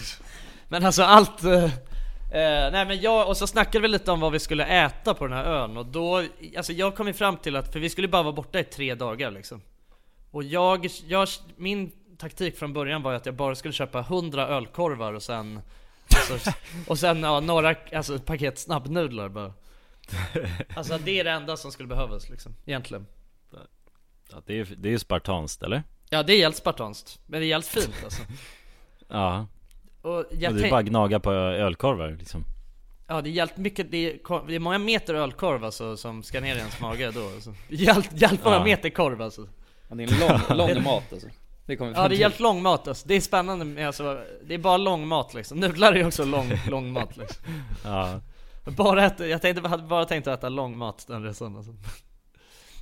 [0.68, 1.44] Men alltså allt...
[1.44, 1.70] Eh, eh,
[2.72, 5.36] nej men jag, och så snackade vi lite om vad vi skulle äta på den
[5.36, 6.24] här ön och då,
[6.56, 8.94] alltså jag kom ju fram till att, för vi skulle bara vara borta i tre
[8.94, 9.62] dagar liksom.
[10.30, 14.48] Och jag, jag, min taktik från början var ju att jag bara skulle köpa 100
[14.48, 15.60] ölkorvar och sen
[16.30, 16.52] alltså,
[16.86, 19.52] Och sen ja, några, alltså ett paket snabbnudlar bara
[20.76, 23.06] Alltså det är det enda som skulle behövas liksom, egentligen
[24.32, 25.82] Ja, det, är, det är ju spartanskt eller?
[26.10, 28.22] Ja det är helt spartanskt, men det är helt fint alltså
[29.08, 29.46] Ja
[30.02, 32.44] Och Och jag det är bara gnaga på ölkorvar liksom
[33.08, 36.40] Ja det är jävligt mycket, det är, det är många meter ölkorv alltså som ska
[36.40, 37.54] ner i ens mage då alltså.
[37.68, 38.64] Jävligt, jävligt många Ja.
[38.64, 39.48] meter korv alltså
[39.88, 41.28] Ja, det är en lång, lång mat alltså.
[41.66, 42.20] Det kommer Ja det är till.
[42.20, 43.08] jävligt lång mat alltså.
[43.08, 46.24] det är spännande med alltså, det är bara lång mat liksom Nudlar är ju också
[46.24, 47.42] lång, lång mat liksom
[47.84, 48.20] Ja
[48.64, 51.74] Bara äta, jag tänkte, hade bara tänkt att äta lång mat den resan alltså.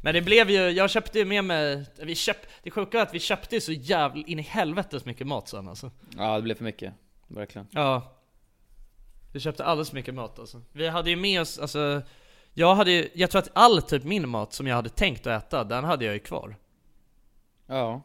[0.02, 3.14] Men det blev ju, jag köpte ju med mig, vi köp, det sjuka är att
[3.14, 6.54] vi köpte ju så jävla in i helvetes mycket mat sen alltså Ja det blev
[6.54, 6.94] för mycket,
[7.28, 7.66] verkligen.
[7.70, 8.12] Ja
[9.32, 12.02] Vi köpte alldeles för mycket mat alltså Vi hade ju med oss, alltså
[12.54, 15.44] Jag hade ju, jag tror att all typ min mat som jag hade tänkt att
[15.46, 16.56] äta, den hade jag ju kvar
[17.66, 18.02] Ja.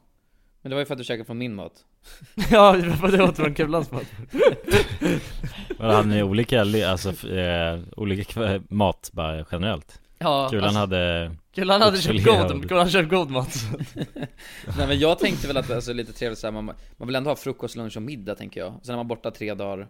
[0.61, 1.73] Men det var ju för att du käkade från min mat.
[2.51, 4.03] Ja, det var för att jag åt från Kulans mat
[5.79, 10.01] Men hade ni olika, li- alltså eh, olika mat bara generellt?
[10.17, 13.55] Ja, Kulan alltså- hade Kulan hade köpt god, Kulan köpt god mat
[14.77, 16.65] Nej men jag tänkte väl att alltså, lite trevligt såhär, man,
[16.97, 18.73] man vill ändå ha frukost, lunch och middag tänker jag.
[18.83, 19.87] Sen är man borta tre dagar.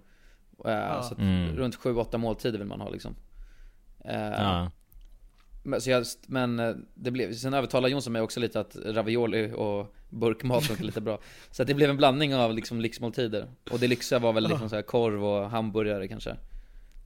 [0.66, 1.56] Eh, Så att Mm.
[1.56, 3.16] runt sju, åtta måltider vill man ha liksom.
[4.06, 4.72] Eh, Ja.
[5.64, 9.52] Men, så jag, men eh, det blev, sen övertalade Jonsson mig också lite att ravioli
[9.56, 11.20] och burkmat funkar lite bra.
[11.52, 13.48] Så att det blev en blandning av liksom lyxmåltider.
[13.72, 16.36] Och det lyxiga var väl liksom så här korv och hamburgare kanske.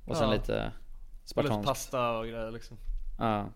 [0.05, 0.33] Och sen Ja.
[0.33, 0.71] lite Lite
[1.25, 1.65] spartanskt.
[1.67, 2.77] pasta och grejer liksom
[3.19, 3.49] Ja.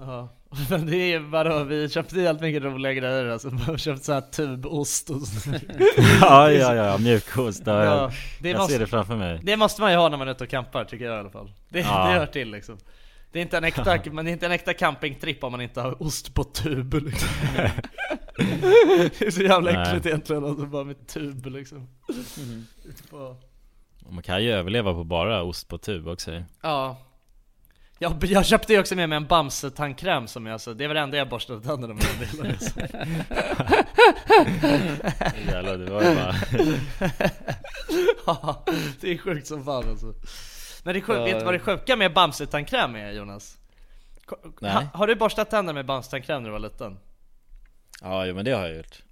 [0.00, 0.28] Ja,
[0.70, 5.10] men det är bara, vi köpte helt mycket roliga grejer alltså, vi köpte såhär tubost
[5.10, 5.62] och sånt
[6.20, 9.40] Ja, ja, ja, mjukost, ja, Ja, jag ser det framför mig.
[9.42, 11.30] Det måste man ju ha när man är ute och campar tycker jag i alla
[11.30, 12.06] fall Det, Ja.
[12.08, 12.78] det hör till liksom
[13.34, 15.80] Det är inte en äkta, men det är inte en äkta campingtripp om man inte
[15.80, 17.28] har ost på tub liksom.
[19.18, 19.82] Det är så jävla Nej.
[19.82, 21.88] äckligt egentligen alltså, bara med tub liksom
[23.10, 23.36] på-
[24.04, 26.96] Och Man kan ju överleva på bara ost på tub också Ja
[27.98, 30.94] jag, jag köpte ju också med mig en Bamse tandkräm som jag, alltså, det var
[30.94, 32.88] det enda jag borstade tänderna med under hela resan.
[35.46, 36.34] Jävlar, det var ju bara
[38.26, 38.64] Ja,
[39.00, 40.14] det är sjukt som fan alltså
[40.84, 41.24] Men det sjukt, Ja.
[41.24, 43.58] vet du vad det sjuka med Bamse tandkräm är Jonas?
[44.60, 46.98] Ha, har du borstat tänderna med Bamse tandkräm när du var liten?
[48.02, 49.02] Ja, jo, men det har jag gjort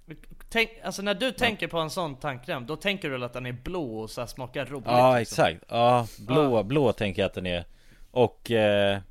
[0.49, 3.51] Tänk, alltså när du tänker på en sån tandkräm, då tänker du att den är
[3.51, 4.85] blå och så smakar roligt?
[4.87, 5.43] Ja, liksom.
[5.45, 7.65] exakt, ja, blå, blå tänker jag att den är
[8.11, 9.01] Och eh, Ja,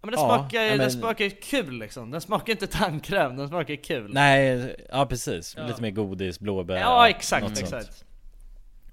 [0.00, 3.36] men den ja, smakar ju, ja, men- den smakar kul liksom, den smakar inte tandkräm,
[3.36, 5.66] den smakar kul Nej, ja precis, Ja.
[5.66, 8.04] lite mer godis, blåbär Ja exakt, något sånt.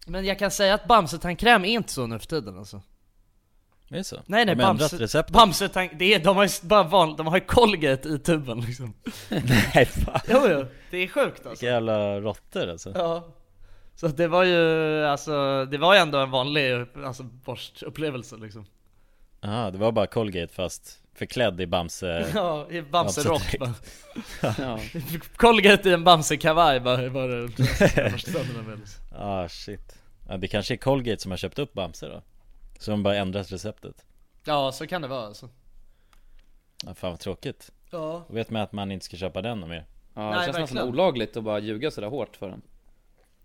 [0.08, 2.82] Men jag kan säga att Bamse tandkräm är inte så nu för tiden alltså.
[3.90, 4.16] Är det så?
[4.26, 5.34] Nej nej, de Bamse, receptet?
[5.34, 8.60] Bamse tank, det är, de har ju bara van, de har ju Colgate i tuben
[8.60, 8.94] liksom.
[9.74, 10.20] Nej fan.
[10.30, 11.50] Jo jo, det är sjukt alltså.
[11.50, 12.92] Vilka jävla råttor alltså.
[12.96, 13.28] Ja.
[13.96, 18.66] Så det var ju, alltså, det var ju ändå en vanlig, alltså borstupplevelse liksom.
[19.42, 23.74] Ja, det var bara Colgate fast förklädd i Bamse Ja, i Bamse-rock bara
[24.60, 24.80] Ja.
[25.36, 27.48] Colgate i en Bamse-kavaj bara, det
[28.12, 28.42] liksom.
[29.16, 29.98] Ah shit
[30.30, 32.22] ja, Det kanske är Colgate som har köpt upp Bamse då
[32.80, 34.06] Så de bara ändrat receptet
[34.46, 35.50] Ja, så kan det vara alltså
[36.86, 38.26] ja, Fan vad tråkigt Ja.
[38.28, 40.48] Då vet man att man inte ska köpa den och mer Ja, det Nej, känns
[40.48, 40.88] nästan verkligen.
[40.88, 42.62] olagligt att bara ljuga sådär hårt för den.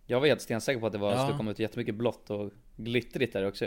[0.06, 1.22] Jag var helt stensäker på att det var, Ja.
[1.24, 3.66] skulle komma ut jättemycket blått och glittrigt där också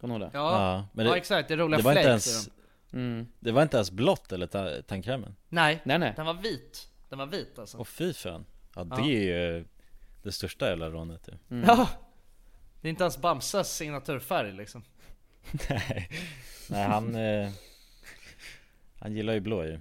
[0.00, 0.38] Kommer du ihåg det?
[0.38, 2.55] Ja, men ja exakt, det roliga det var inte flakes ens i dem.
[2.96, 3.26] Mm.
[3.40, 5.36] Det var inte ens blått eller ta- tandkrämen?
[5.48, 6.12] Nej, Nej nej.
[6.16, 6.88] Den var vit.
[7.08, 7.78] Den var vit alltså.
[7.78, 8.44] Åh fy fan.
[8.74, 9.04] Ja det Ja.
[9.04, 9.20] är
[9.56, 9.64] ju
[10.22, 11.88] det största jävla rånet ju Ja.
[12.80, 14.82] Det är inte ens Bamses signaturfärg liksom.
[15.70, 16.10] Nej.
[16.70, 17.50] Nej han eh,
[19.00, 19.80] Han gillar ju blå ju.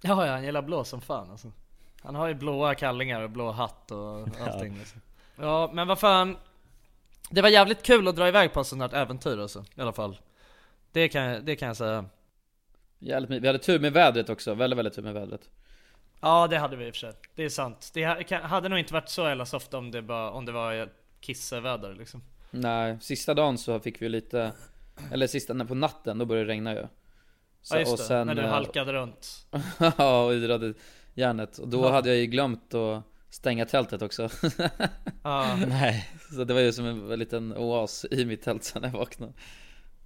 [0.00, 1.52] Ja, ja, han gillar blå som fan alltså.
[2.02, 5.00] Han har ju blåa kallingar och blå hatt och allting liksom.
[5.36, 6.36] Ja, men vad fan.
[7.30, 9.92] Det var jävligt kul att dra iväg på ett sånt här äventyr alltså, i alla
[9.92, 10.18] fall.
[10.92, 12.04] Det kan, det kan jag säga.
[13.06, 15.48] Jävligt Vi hade tur med vädret också, väldigt väldigt tur med vädret
[16.20, 17.12] Ja, det hade vi i och för sig.
[17.34, 17.90] Det är sant.
[17.94, 18.04] Det
[18.42, 20.88] hade nog inte varit så jävla soft om det, bara, om det var
[21.20, 22.22] kisseväder liksom.
[22.50, 24.52] Nej, sista dagen så fick vi lite
[25.12, 26.86] Eller sista, på natten, då började det regna ju
[27.62, 29.46] Så- ja just det, när du eh, halkade runt.
[29.98, 30.74] Ja, och yrade
[31.14, 31.90] järnet Och då Ja.
[31.92, 34.28] hade jag ju glömt att stänga tältet också
[35.22, 35.56] Ja.
[35.68, 36.08] Nej.
[36.36, 39.32] Så det var ju som en liten oas i mitt tält sen när jag vaknade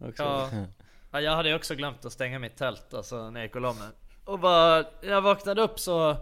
[0.01, 0.23] också.
[0.23, 0.51] Ja.
[1.11, 3.73] ja, jag hade också glömt att stänga mitt tält alltså när jag gick och la
[3.73, 3.89] mig.
[4.25, 6.17] Och bara, jag vaknade upp så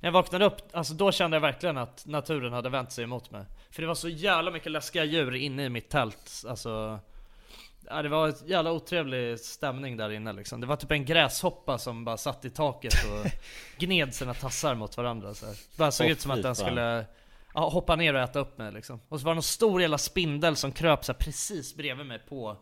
[0.00, 3.30] när jag vaknade upp, alltså då kände jag verkligen att naturen hade vänt sig emot
[3.30, 3.44] mig.
[3.70, 6.44] För det var så jävla mycket läskiga djur inne i mitt tält.
[6.48, 7.00] Alltså,
[7.86, 10.60] ja, det var ett jävla otrevlig stämning där inne liksom.
[10.60, 13.30] Det var typ en gräshoppa som bara satt i taket och
[13.78, 15.52] gned sina tassar mot varandra så här.
[15.52, 17.06] Det bara såg Åh, ut som att den skulle
[17.54, 19.00] ja, hoppa ner och äta upp mig liksom.
[19.08, 22.18] Och så var det någon stor jävla spindel som kröp så här precis bredvid mig
[22.18, 22.56] på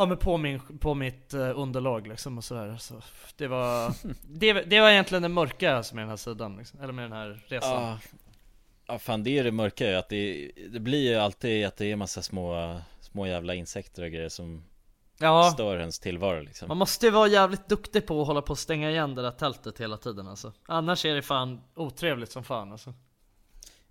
[0.00, 2.94] Ja men på, min, på mitt eh, underlag liksom och sådär så
[3.36, 3.92] Det var
[4.28, 7.12] det, det var egentligen det mörka som med den här sidan liksom, eller med den
[7.12, 7.98] här resan Ja,
[8.86, 11.86] ja fan det är det mörka ju, att det, det blir ju alltid att det
[11.92, 14.64] är massa små, små jävla insekter och grejer som
[15.18, 15.50] Ja.
[15.54, 18.58] stör ens tillvaro liksom Man måste ju vara jävligt duktig på att hålla på och
[18.58, 22.72] stänga igen det där tältet hela tiden alltså Annars är det fan otrevligt som fan
[22.72, 22.94] alltså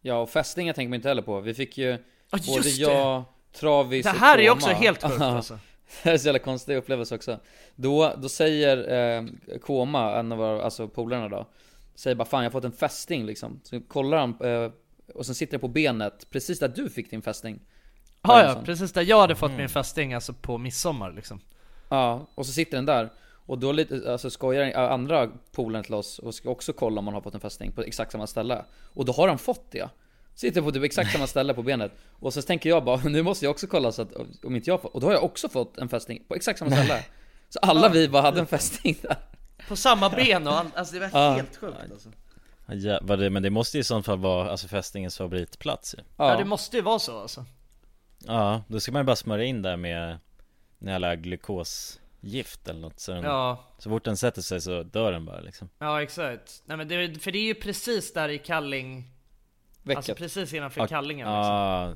[0.02, 1.40] Ja, och fästingar tänker man inte heller på.
[1.40, 1.90] Vi fick ju
[2.32, 2.70] Ja, både det.
[2.70, 4.54] jag, Travis Det och här är Koma.
[4.56, 5.60] också helt sjukt, alltså.
[6.04, 7.40] Det är så jävla konstig upplevelse också.
[7.76, 9.26] Då, då säger eh,
[9.60, 11.48] Koma, en av våra, alltså polarna då,
[11.96, 13.60] säger bara fan jag har fått en fästing liksom.
[13.64, 14.72] Så kollar han, eh,
[15.16, 17.60] och sen sitter det på benet, precis där du fick din fästing.
[18.22, 19.58] Ja ja, precis där jag hade fått Mm.
[19.58, 21.42] min fästing alltså på midsommar liksom
[21.90, 23.10] Ja, och så sitter den där.
[23.46, 27.14] Och då lite, alltså skojar andra polaren till oss och ska också kolla om man
[27.14, 28.66] har fått en fästing på exakt samma ställe.
[28.94, 29.90] Och då har han fått det.
[30.40, 31.92] Sitter på typ exakt samma ställe på benet.
[32.20, 34.12] Och så tänker jag bara, nu måste jag också kolla så att
[34.44, 36.72] om inte jag får, och då har jag också fått en fästing på exakt samma
[36.72, 37.04] ställe.
[37.50, 39.18] Så alla vi bara hade en fästing där.
[39.68, 41.32] På samma ben och all, alltså det var Ja.
[41.34, 42.10] helt sjukt alltså
[42.68, 46.04] ja, vad det, Men det måste ju i sånt fall vara alltså fästingens favoritplats ju
[46.18, 46.38] Ja.
[46.38, 47.46] det måste ju vara så alltså
[48.26, 50.18] Ja, då ska man ju bara smörja in där med
[50.80, 53.68] jävla glukosgift eller något så, den, Ja.
[53.78, 57.22] så fort den sätter sig så dör den bara liksom Ja exakt, nej men det,
[57.24, 59.12] för det är ju precis där i Kalling
[59.96, 61.44] Alltså precis innanför Kallingen liksom.
[61.46, 61.94] Ja,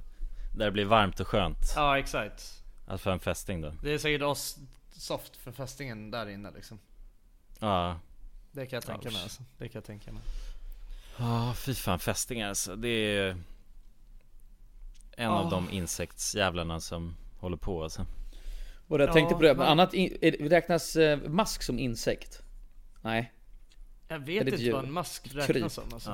[0.56, 3.98] där det blir varmt och skönt Ja exakt Att få en fästing då Det är
[3.98, 4.58] säkert oss
[4.92, 6.80] soft för fästingen där inne liksom
[7.60, 8.00] Ja
[8.52, 9.42] Det kan jag tänka mig alltså.
[9.58, 10.22] Det kan jag tänka mig
[11.18, 12.76] Ja, fy fan fästingar alltså.
[12.76, 13.38] Det är
[15.18, 15.40] en Ah.
[15.44, 18.06] av de insektsjävlarna som håller på alltså.
[18.88, 22.42] Och jag Ja, tänkte på det, men annat, in, räknas eh, mask som insekt?
[23.02, 23.34] Nej.
[24.08, 24.74] Jag Är vet det ett inte djur?
[24.74, 25.50] vad en mask Kryp.
[25.50, 26.10] räknas som alltså.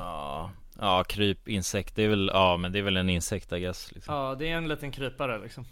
[0.81, 3.91] Ja, kryp, insekt, det är väl, ja men det är väl en insekt I guess
[3.91, 4.15] liksom.
[4.15, 5.65] Ja det är en liten krypare liksom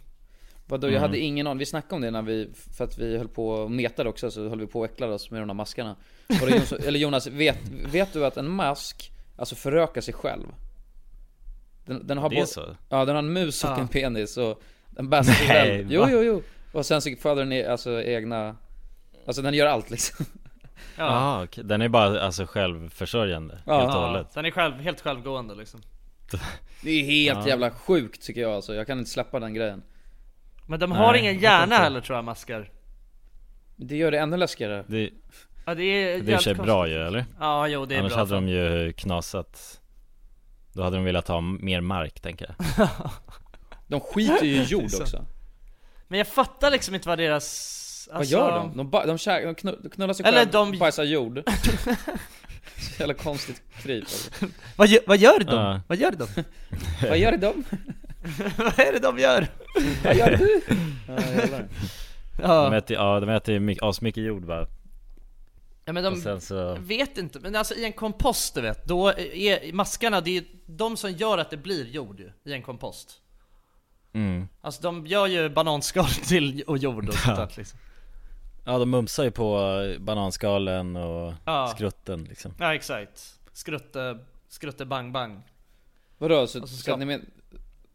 [0.70, 1.02] Vadå, jag Mm.
[1.02, 3.72] hade ingen aning, vi snackade om det när vi, för att vi höll på och
[3.72, 5.96] metade också så höll vi på och äcklade oss med de där maskarna
[6.30, 10.46] Jonas, Eller Jonas, vet, vet du att en mask, alltså förökar sig själv?
[11.86, 12.76] Den, den har Det är så?
[12.90, 13.78] Ja den har en mus och Ja.
[13.80, 17.46] en penis och den bär sig Nej, själv Jo jo jo Och sen så föder
[17.46, 18.56] den alltså egna
[19.28, 20.26] Alltså den gör allt liksom
[20.98, 21.64] Ja, Ja, okej.
[21.64, 23.80] Den är bara alltså självförsörjande Ja.
[23.82, 24.34] helt och hållet.
[24.34, 25.82] den är själv, helt självgående liksom
[26.82, 27.48] Det är helt Ja.
[27.48, 29.84] jävla sjukt tycker jag alltså, jag kan inte släppa den grejen
[30.66, 32.70] Men de har Nej, ingen hjärna heller tror jag maskar
[33.76, 35.10] Det gör det ännu läskigare Det,
[35.66, 37.26] Ja det är det är bra ju eller?
[37.40, 38.46] Ja jo det är Annars bra hade fan.
[38.46, 39.82] de ju knasat
[40.74, 42.88] Då hade de velat ha mer mark tänker jag
[43.88, 45.26] De skiter ju i jord också
[46.08, 48.78] Men jag fattar liksom inte vad deras Vad alltså- gör de?
[48.78, 51.44] De, ba- de, käk- de knu- de knullar sig Eller själva, de- bajsar jord
[52.78, 54.46] Så jävla konstigt kryp alltså.
[54.76, 55.56] Vad gör, vad gör de?
[55.56, 55.82] Ja.
[55.88, 56.28] Vad gör de?
[57.10, 57.64] Vad gör de?
[58.58, 59.48] vad är det de gör?
[60.04, 60.62] Vad gör du?
[61.08, 61.68] Ja, jävlar.
[62.70, 64.68] De äter, ja de äter ju mycket, asmycket jord va?
[65.86, 68.62] ja men Och de sen så, Jag vet inte, men alltså i en kompost du
[68.62, 72.54] vet, då är maskarna, det är de som gör att det blir jord ju, i
[72.54, 73.22] en kompost
[74.14, 74.48] mm.
[74.62, 77.80] Alltså de gör ju bananskal till och jord och sånt där liksom
[78.68, 79.60] Ja de mumsar ju på
[80.00, 81.68] bananskalen och Ja.
[81.76, 84.18] skrutten liksom Ja exakt, skrutte,
[84.50, 85.42] skrutte bang bang
[86.18, 86.48] Vadå?
[86.48, 87.26] Så, Och så så, ska- att ni men,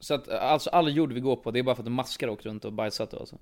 [0.00, 2.46] så att alltså all jord vi går på, det är bara för att maskar åkt
[2.46, 3.36] runt och bajsat då alltså?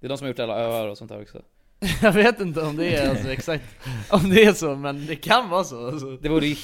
[0.00, 1.42] Det är de som har gjort alla öar och sånt där också
[2.02, 3.64] Jag vet inte om det är alltså exakt,
[4.10, 6.16] om det är så, men det kan vara så alltså.
[6.16, 6.56] Det vore ju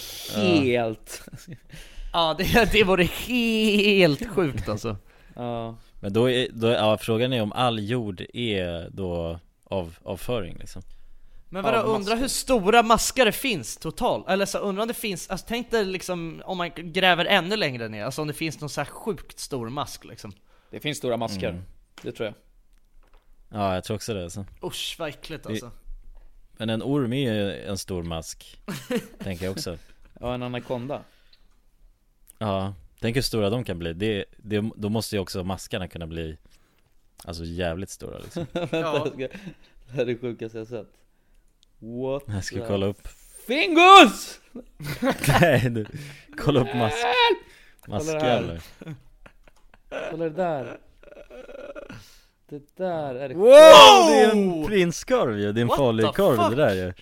[0.63, 1.29] helt...
[2.13, 4.97] Ja det, det vore helt sjukt alltså
[5.37, 5.77] Ja.
[6.01, 9.39] Men då är, då, ja, frågan är om all jord är då
[9.75, 10.83] av, avföring liksom
[11.49, 12.17] Men vadå, Ja, undra masker.
[12.17, 14.29] hur stora maskar det finns totalt?
[14.29, 17.89] Eller så undrar om det finns, alltså tänk dig liksom om man gräver ännu längre
[17.89, 20.33] ner, alltså om det finns någon så här sjukt stor mask liksom
[20.71, 21.63] Det finns stora masker, Mm.
[22.03, 22.35] det tror jag
[23.61, 24.45] Ja, jag tror också det alltså.
[24.63, 25.71] Usch vad äckligt alltså
[26.57, 28.61] Men en orm är ju en stor mask,
[29.19, 29.79] tänker jag också.
[30.21, 31.01] Ja, en anakonda
[32.39, 33.93] Ja, tänk hur stora de kan bli.
[33.93, 36.37] Det, det, då måste ju också maskarna kunna bli
[37.25, 38.47] Alltså jävligt stora liksom.
[38.53, 39.31] Vänta, jag ska, det
[39.93, 40.89] här är det sjukaste jag sett
[41.79, 43.09] What Jag ska the- kolla upp
[43.47, 44.41] Fingus!
[45.41, 45.87] Nej du,
[46.39, 46.97] kolla upp mask.
[47.87, 48.61] Maskjävlar
[50.11, 50.79] Kolla det där
[52.49, 53.47] Det där är det Wow!
[54.11, 56.51] Det är en prinskorv ju, det är en What farlig the korv fuck?
[56.51, 56.93] det där ju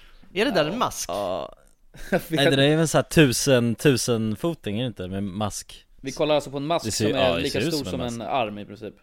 [0.41, 1.09] Är det där en mask?
[1.11, 1.55] Ja
[2.11, 5.09] Nej det där är väl en sån här tusen, tusen foting är det inte?
[5.09, 7.85] Med mask Vi kollar alltså på en mask ser- som är ja, lika stor som
[7.85, 8.31] som en en, mask.
[8.31, 8.95] arm i princip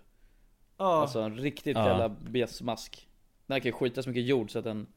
[0.80, 1.02] Ja.
[1.02, 1.88] Alltså en riktigt Ja.
[1.88, 3.08] jävla besmask
[3.48, 4.88] Den här kan ju skita så mycket jord så att den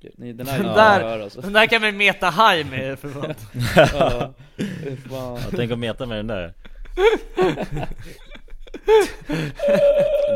[0.00, 1.40] Den här är Den där, rör, alltså.
[1.40, 3.34] den där kan vi meta high med för fan.
[3.76, 4.34] ja, fan.
[5.10, 6.54] Ja, tänk att meta med den där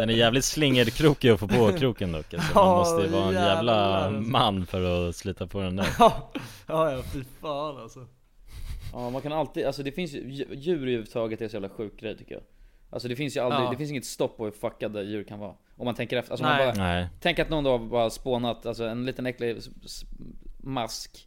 [0.00, 2.54] Den är jävligt slingerkrokig att få på kroken dock alltså.
[2.54, 4.20] Man Ja, måste ju vara en jävla alltså.
[4.30, 6.30] man för att slita på den där Ja,
[6.66, 8.06] ja, fy fan alltså
[8.92, 12.00] Ja man kan alltid, alltså det finns ju, dju- djur överhuvudtaget är så jävla sjuk
[12.00, 12.42] grej tycker jag
[12.90, 13.70] Alltså det finns ju aldrig, Ja.
[13.70, 16.46] det finns inget stopp på hur fuckade djur kan vara Om man tänker efter, alltså
[16.46, 16.66] Nej.
[16.66, 17.08] man bara Nej.
[17.20, 19.58] Tänk att någon då bara spånat, alltså en liten äcklig
[20.58, 21.24] mask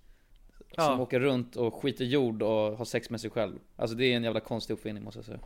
[0.76, 0.84] Ja.
[0.84, 3.59] Som åker runt och skiter jord och har sex med sig själv.
[3.76, 5.39] Alltså det är en jävla konstig uppfinning måste jag säga.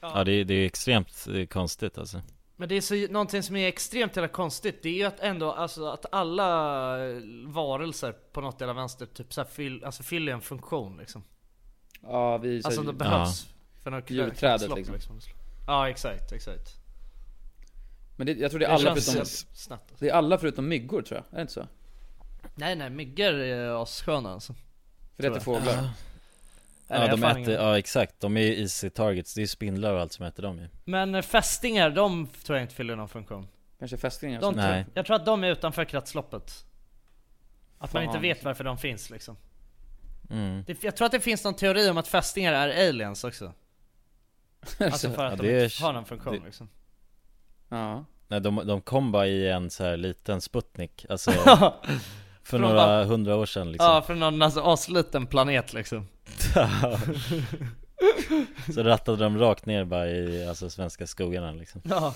[0.00, 0.24] Ja.
[0.24, 2.20] Det, är- det är extremt eh, konstigt alltså.
[2.56, 5.52] Men det är så, någonting som är extremt jävla konstigt, det är ju att ändå,
[5.52, 7.16] alltså att alla eh,
[7.46, 11.24] varelser på något jävla vänster typ såhär fyll, alltså fyller en funktion liksom.
[12.02, 13.48] Ja vi Alltså så, det behövs
[13.82, 15.20] för något Djurträdet, kretslopp, liksom.
[15.66, 16.76] Ja exakt, exakt
[18.16, 20.04] Men det, jag tror det är Det alla förutom snabbt alltså.
[20.04, 21.66] Det är alla förutom myggor tror jag, är det inte så?
[22.54, 24.54] Nej nej, myggor är assköna alltså
[25.16, 25.42] För det jag.
[25.42, 25.90] fåglar
[26.88, 30.00] Ja jag de äter, ingen- ja exakt, de är easy targets, det är spindlar och
[30.00, 33.48] allt som äter dem ju Men eh, fästingar, de tror jag inte fyller någon funktion
[33.78, 34.86] Kanske fästingar de Nej.
[34.94, 36.64] Jag tror att de är utanför kretsloppet
[37.78, 38.02] Att man Fan.
[38.02, 39.36] inte vet varför de finns liksom
[40.30, 40.64] mm.
[40.66, 43.52] det, Jag tror att det finns någon teori om att fästingar är aliens också
[44.78, 46.68] Alltså för att Ja, de det inte har någon funktion det- liksom.
[47.68, 48.04] Ja.
[48.28, 51.72] Nej de, de kom bara i en så här liten Sputnik, alltså För
[52.42, 53.90] Från några bara- hundra år sedan liksom.
[53.90, 56.06] Ja, från någon alltså, asliten planet liksom.
[58.74, 61.80] Så rattade de rakt ner bara i alltså svenska skogarna liksom.
[61.84, 62.14] Ja,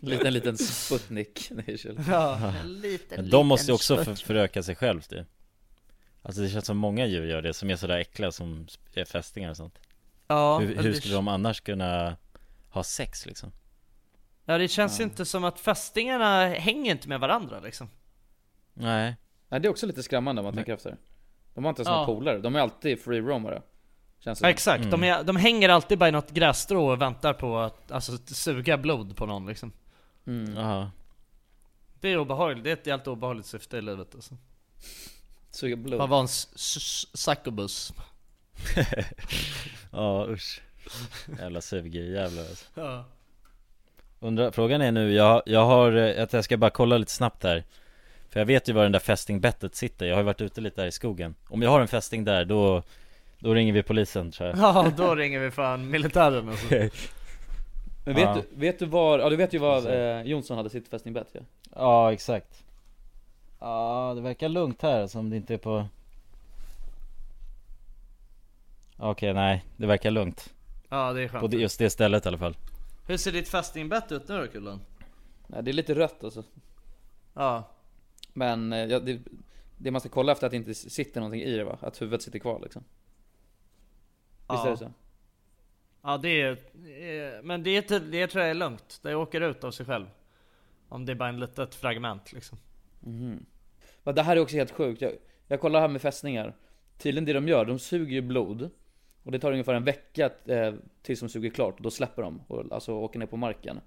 [0.00, 1.50] Liten liten Sputnik.
[2.08, 2.52] Ja.
[2.62, 5.24] en liten, Men de måste ju också för, föröka sig självt ju
[6.28, 9.50] Alltså det känns som många djur gör det som är sådär äckliga som är fästingar
[9.50, 9.78] och sånt.
[10.26, 12.16] Ja, Hur, men hur det- skulle de annars kunna
[12.70, 13.52] ha sex liksom?
[14.44, 17.88] Ja det känns ju inte som att fästingarna hänger inte med varandra liksom.
[18.74, 19.16] Nej.
[19.48, 20.96] Nej det är också lite skrämmande om man tänker efter.
[21.54, 21.92] De har inte ens Ja.
[21.94, 23.62] några polare, de är alltid free roamare
[24.18, 27.32] Känns det Ja, exakt, de, är, de hänger alltid bara i något grässtrå och väntar
[27.32, 29.72] på att alltså, suga blod på någon liksom.
[30.26, 30.56] Mm.
[30.56, 30.90] Jaha
[32.00, 34.36] Det är obehagligt, det är ett jävligt obehagligt syfte i livet alltså
[35.50, 35.98] Suga blod.
[35.98, 37.92] Man var en s- s- succubus
[39.92, 40.62] Ja usch.
[41.38, 42.64] Jävla sugerjävlar alltså.
[42.74, 43.04] Ja.
[44.20, 47.42] Undrar, frågan är nu, jag, jag har, eh, att jag ska bara kolla lite snabbt
[47.42, 47.64] här.
[48.30, 50.80] För jag vet ju var den där fästingbettet sitter, jag har ju varit ute lite
[50.80, 51.34] där i skogen.
[51.48, 52.82] Om jag har en fästing där, då,
[53.38, 54.58] då ringer vi polisen tror jag.
[54.58, 56.66] Ja, då ringer vi fan militären alltså.
[58.04, 58.34] Men vet, Ja.
[58.50, 61.40] du, vet du var, ja du vet ju var eh, Jonsson hade sitt fästingbett ja?
[61.74, 62.64] Ja, exakt
[63.58, 65.86] Ja, det verkar lugnt här som det inte är på
[68.96, 70.54] Okej, nej, det verkar lugnt.
[70.88, 72.56] Ja det är På skönt det- just det stället i alla fall.
[73.06, 74.80] Hur ser ditt fästingbett ut nu då Kullen?
[75.46, 76.42] Nej det är lite rött alltså.
[77.34, 77.68] Ja.
[78.32, 79.20] Men eh, ja, det,
[79.78, 81.78] det man ska kolla efter är att det inte sitter någonting i det va?
[81.80, 82.84] Att huvudet sitter kvar liksom.
[84.38, 84.66] Visst Ja.
[84.66, 84.92] är det så?
[86.02, 89.64] Ja det är, eh, men det, är det tror jag är lugnt, det åker ut
[89.64, 90.06] av sig själv.
[90.88, 92.58] Om det är bara en litet fragment liksom
[94.04, 95.12] Men det här är också helt sjukt, jag,
[95.46, 96.54] jag kollar här med fästningar.
[96.98, 98.70] Tydligen det de gör, de suger ju blod.
[99.22, 102.40] Och det tar ungefär en vecka eh, tills de suger klart, och då släpper de
[102.48, 103.80] och alltså åker ner på marken.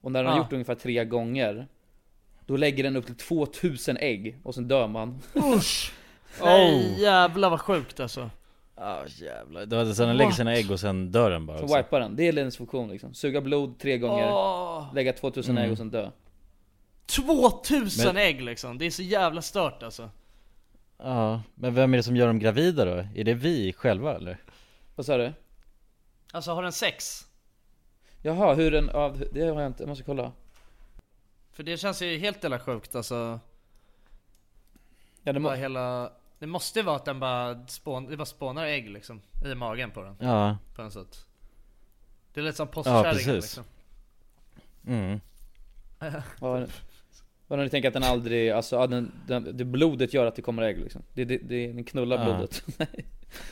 [0.00, 0.42] Och när de har Ja.
[0.42, 1.66] gjort det ungefär tre gånger
[2.46, 4.38] Då lägger den upp till 2000 ägg.
[4.42, 5.18] Och sen dör man.
[5.36, 5.92] Usch!
[6.42, 8.30] Nej jävlar vad sjukt alltså.
[8.76, 11.64] Ja jävlar, det var så den lägger sina ägg och sen dör den bara Så
[11.64, 11.76] också.
[11.76, 13.14] wipar den, det är dens funktion liksom.
[13.14, 14.94] Suga blod tre gånger, Åh.
[14.94, 15.72] lägga 2000 ägg Mm.
[15.72, 16.10] och sen dö
[17.10, 20.10] 2000 Men- ägg liksom, det är så jävla stört alltså
[20.98, 23.06] Ja, men vem är det som gör dem gravida då?
[23.14, 24.38] Är det vi själva eller?
[24.94, 25.32] Vad sa du?
[26.32, 27.26] Alltså har den sex?
[28.22, 30.32] Jaha, hur den, ja, det har jag inte, jag måste kolla
[31.52, 33.40] För det känns ju helt jävla sjukt alltså.
[35.22, 35.50] Ja, det, må...
[35.50, 39.22] Hela, det måste ju vara att den bara, spån, det bara spånar ägg liksom.
[39.44, 40.16] I magen på den.
[40.20, 40.58] Ja.
[40.74, 41.26] På något sätt.
[42.34, 43.34] Det är lite som Ja, påskkärringen precis.
[43.56, 43.64] liksom.
[44.86, 45.20] Mm.
[47.50, 50.36] Vad när ni tänker att den aldrig, alltså ja, den, den, det blodet gör att
[50.36, 51.02] det kommer ägg liksom?
[51.14, 52.24] Det, det, det, den knullar Ja.
[52.24, 52.64] blodet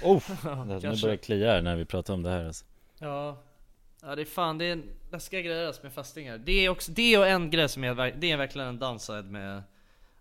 [0.03, 2.65] Oh, Ja, nu börjar det klia här när vi pratar om det här alltså.
[2.99, 3.43] Ja.
[4.03, 6.39] Ja det är fan, det är läskiga grejer alltså med fastingar.
[6.39, 9.63] Det är också, det och en grej som är, det är verkligen en downside med,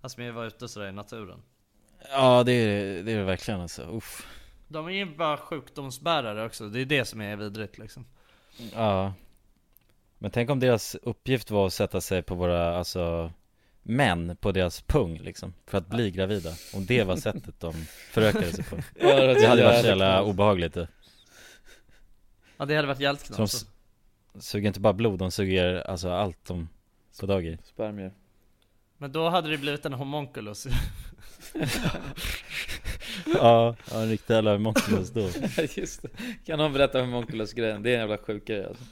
[0.01, 1.41] alltså med att vara ute sådär i naturen.
[2.11, 4.27] Ja det är det är det verkligen alltså, Uff.
[4.67, 8.05] De är ju bara sjukdomsbärare också, det är det som är vidrigt liksom.
[8.73, 9.13] Ja
[10.17, 13.31] Men tänk om deras uppgift var att sätta sig på våra, alltså
[13.89, 17.73] Män på deras pung liksom För att bli gravida Om det var sättet de
[18.11, 20.27] förökade sig på Ja, det var Det hade varit så jävla knas.
[20.27, 20.87] obehagligt det.
[22.57, 23.65] Ja det hade varit jävligt Så de knas.
[24.39, 26.69] suger inte bara blod, de suger alltså allt de
[27.19, 28.13] får tag i Spermier
[28.97, 30.67] Men då hade det blivit en homunculus.
[33.25, 35.29] Ja, ja en riktig jävla monculus då
[35.75, 36.09] Just det,
[36.45, 37.83] kan någon berätta om Monculus grejen?
[37.83, 38.83] Det är en jävla sjuk grej alltså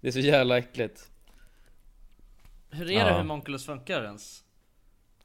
[0.00, 1.10] Det är så jävla äckligt
[2.72, 3.10] Hur är det?
[3.10, 4.44] Hur homunculus funkar ens?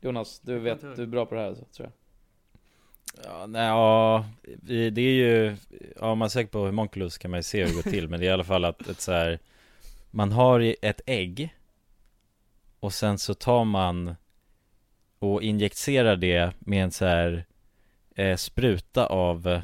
[0.01, 1.91] Jonas, du vet, du är bra på det här tror jag.
[3.23, 4.25] Ja, nej, ja,
[4.61, 5.57] det är ju,
[5.99, 8.07] ja om man är säker på homunculus kan man ju se hur det går till
[8.09, 9.39] Men det är i alla fall att ett så här,
[10.11, 11.55] Man har ett ägg
[12.79, 14.15] Och sen så tar man
[15.19, 17.45] Och injicerar det med en så här
[18.15, 19.61] eh, Spruta av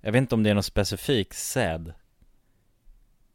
[0.00, 1.92] Jag vet inte om det är någon specifik säd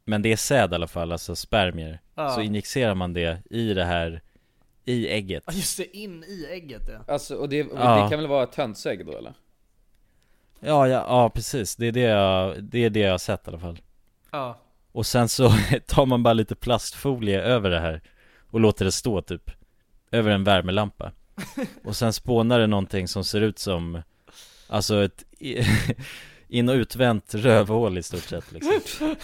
[0.04, 2.30] Men det är säd i alla fall, alltså spermier Ja.
[2.36, 4.22] Så injicerar man det i det här
[4.86, 7.14] I ägget Ja just det, in i ägget ja.
[7.14, 8.04] Alltså, och det, och Ja.
[8.04, 9.34] det kan väl vara ett hönsägg då eller?
[10.60, 11.76] Ja, ja, ja precis.
[11.76, 13.82] Det är det jag, det är det jag har sett i alla fall.
[14.32, 14.58] Ja.
[14.92, 15.50] Och sen så
[15.88, 18.02] tar man bara lite plastfolie över det här
[18.50, 19.52] och låter det stå typ
[20.12, 21.12] över en värmelampa.
[21.84, 24.02] Och sen spånar det någonting som ser ut som
[24.68, 25.24] Alltså ett
[26.52, 28.82] in och utvänt rövhål i stort sett liksom.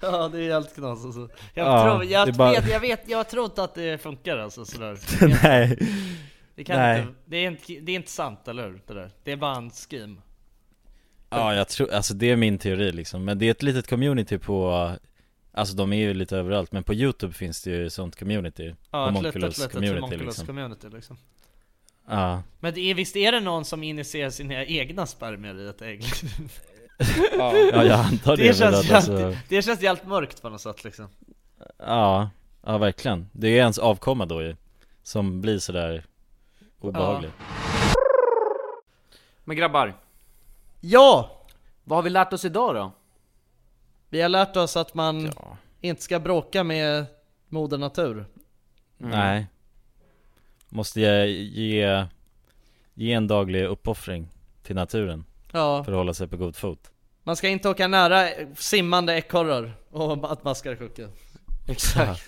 [0.00, 1.28] Ja det är helt knas alltså.
[1.54, 4.64] Jag, Ja, tror, jag, bara- vet, jag vet, jag tror inte att det funkar alltså
[4.64, 4.98] sådär.
[5.42, 5.78] Nej.
[6.54, 7.00] Det kan Nej.
[7.00, 8.82] inte, det är inte, det är inte sant eller hur?
[8.86, 9.10] Det där.
[9.24, 10.16] Det är bara en scheme.
[11.30, 13.24] Ja, jag tror, alltså det är min teori liksom.
[13.24, 14.90] Men det är ett litet community på
[15.52, 19.08] Alltså de är ju lite överallt, men på youtube finns det ju sånt community Ja,
[19.08, 21.16] ett litet, litet community liksom community liksom.
[22.10, 25.82] Ja, Men det är, visst är det någon som injicerar sina egna spermier i ett
[25.82, 26.04] ägg?
[27.38, 27.56] Ja.
[27.72, 30.84] Ja, jag antar det, det känns, att alltså- det känns jävligt mörkt på något sätt
[30.84, 31.08] liksom.
[31.78, 32.30] Ja,
[32.66, 33.28] ja verkligen.
[33.32, 34.56] Det är ens avkomma då ju
[35.02, 36.04] Som blir sådär
[36.80, 37.30] obehaglig
[39.44, 39.94] Men grabbar,
[40.80, 41.30] Ja!
[41.84, 42.92] vad har vi lärt oss idag då?
[44.08, 45.32] Vi har lärt oss att man
[45.80, 47.06] inte ska bråka med
[47.48, 48.12] moder natur.
[49.00, 49.10] Mm.
[49.10, 49.46] Nej
[50.70, 52.06] Måste ge, ge,
[52.94, 54.28] ge en daglig uppoffring
[54.62, 55.84] till naturen Ja.
[55.84, 56.90] För att hålla sig på god fot
[57.24, 61.08] Man ska inte åka nära simmande ekorrar och att maskar sjuka.
[61.68, 62.22] Exakt.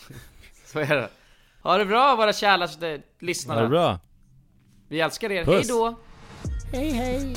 [0.66, 1.08] Så är det.
[1.62, 3.56] Ha det bra våra käraste lyssnare.
[3.56, 3.98] Ha det bra!
[4.88, 5.54] Vi älskar er, Puss.
[5.54, 5.98] hej då!
[6.72, 7.36] Hej hej!